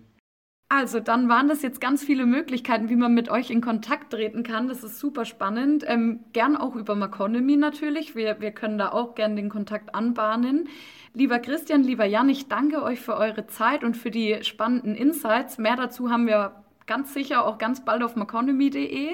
Also, 0.75 1.01
dann 1.01 1.29
waren 1.29 1.49
das 1.49 1.61
jetzt 1.61 1.83
ganz 1.83 2.03
viele 2.03 2.25
Möglichkeiten, 2.25 2.89
wie 2.89 2.97
man 2.97 3.13
mit 3.13 3.29
euch 3.29 3.51
in 3.51 3.61
Kontakt 3.61 4.11
treten 4.15 4.43
kann. 4.43 4.69
Das 4.69 4.83
ist 4.83 4.99
super 4.99 5.27
spannend. 5.27 5.85
Ähm, 5.87 6.21
gern 6.33 6.57
auch 6.57 6.77
über 6.77 6.95
Maconomy 6.95 7.59
natürlich. 7.59 8.17
Wir, 8.17 8.41
wir 8.41 8.53
können 8.53 8.79
da 8.79 8.91
auch 8.91 9.15
gern 9.15 9.37
den 9.37 9.51
Kontakt 9.51 9.95
anbahnen. 9.95 10.71
Lieber 11.13 11.41
Christian, 11.41 11.83
lieber 11.83 12.07
Jan, 12.07 12.31
ich 12.31 12.49
danke 12.49 12.83
euch 12.83 13.01
für 13.01 13.19
eure 13.19 13.47
Zeit 13.49 13.85
und 13.85 13.99
für 13.99 14.11
die 14.11 14.39
spannenden 14.45 14.95
Insights. 14.95 15.59
Mehr 15.59 15.77
dazu 15.77 16.11
haben 16.11 16.27
wir 16.27 16.53
ganz 16.87 17.13
sicher 17.13 17.45
auch 17.45 17.59
ganz 17.59 17.85
bald 17.85 18.03
auf 18.03 18.17
maconomy.de 18.17 19.11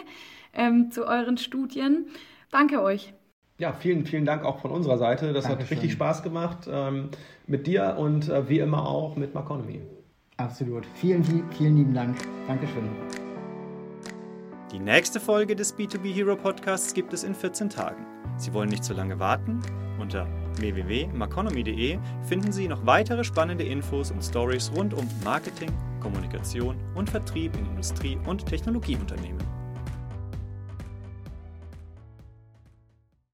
ähm, 0.55 0.93
zu 0.93 1.09
euren 1.09 1.39
Studien. 1.39 2.07
Danke 2.53 2.81
euch. 2.83 3.15
Ja, 3.59 3.73
vielen, 3.73 4.07
vielen 4.07 4.27
Dank 4.27 4.45
auch 4.45 4.61
von 4.61 4.71
unserer 4.71 4.97
Seite. 4.97 5.33
Das 5.33 5.47
Dankeschön. 5.47 5.67
hat 5.67 5.71
richtig 5.73 5.93
Spaß 5.95 6.23
gemacht 6.23 6.69
ähm, 6.71 7.09
mit 7.49 7.67
dir 7.67 7.97
und 7.99 8.29
äh, 8.29 8.49
wie 8.49 8.61
immer 8.61 8.87
auch 8.87 9.17
mit 9.17 9.35
Maconomy. 9.35 9.81
Absolut. 10.39 10.87
Vielen, 10.95 11.25
vielen 11.25 11.77
lieben 11.77 11.95
Dank. 11.95 12.17
Dankeschön. 12.47 12.89
Die 14.73 14.79
nächste 14.79 15.19
Folge 15.19 15.57
des 15.57 15.77
B2B 15.77 16.15
Hero 16.15 16.37
Podcasts 16.37 16.95
gibt 16.95 17.13
es 17.13 17.25
in 17.25 17.35
14 17.35 17.69
Tagen. 17.71 18.07
Sie 18.37 18.53
wollen 18.53 18.69
nicht 18.69 18.85
zu 18.85 18.95
lange 18.95 19.19
warten? 19.19 19.61
Unter 19.99 20.29
www.maconomy.de 20.59 21.99
finden 22.23 22.53
Sie 22.53 22.69
noch 22.69 22.87
weitere 22.87 23.25
spannende 23.25 23.65
Infos 23.65 24.13
und 24.13 24.23
Stories 24.23 24.71
rund 24.77 24.95
um 24.95 25.09
Marketing, 25.25 25.73
Kommunikation 26.01 26.77
und 26.95 27.11
Vertrieb 27.11 27.57
in 27.57 27.67
Industrie- 27.67 28.19
und 28.27 28.47
Technologieunternehmen. 28.47 29.58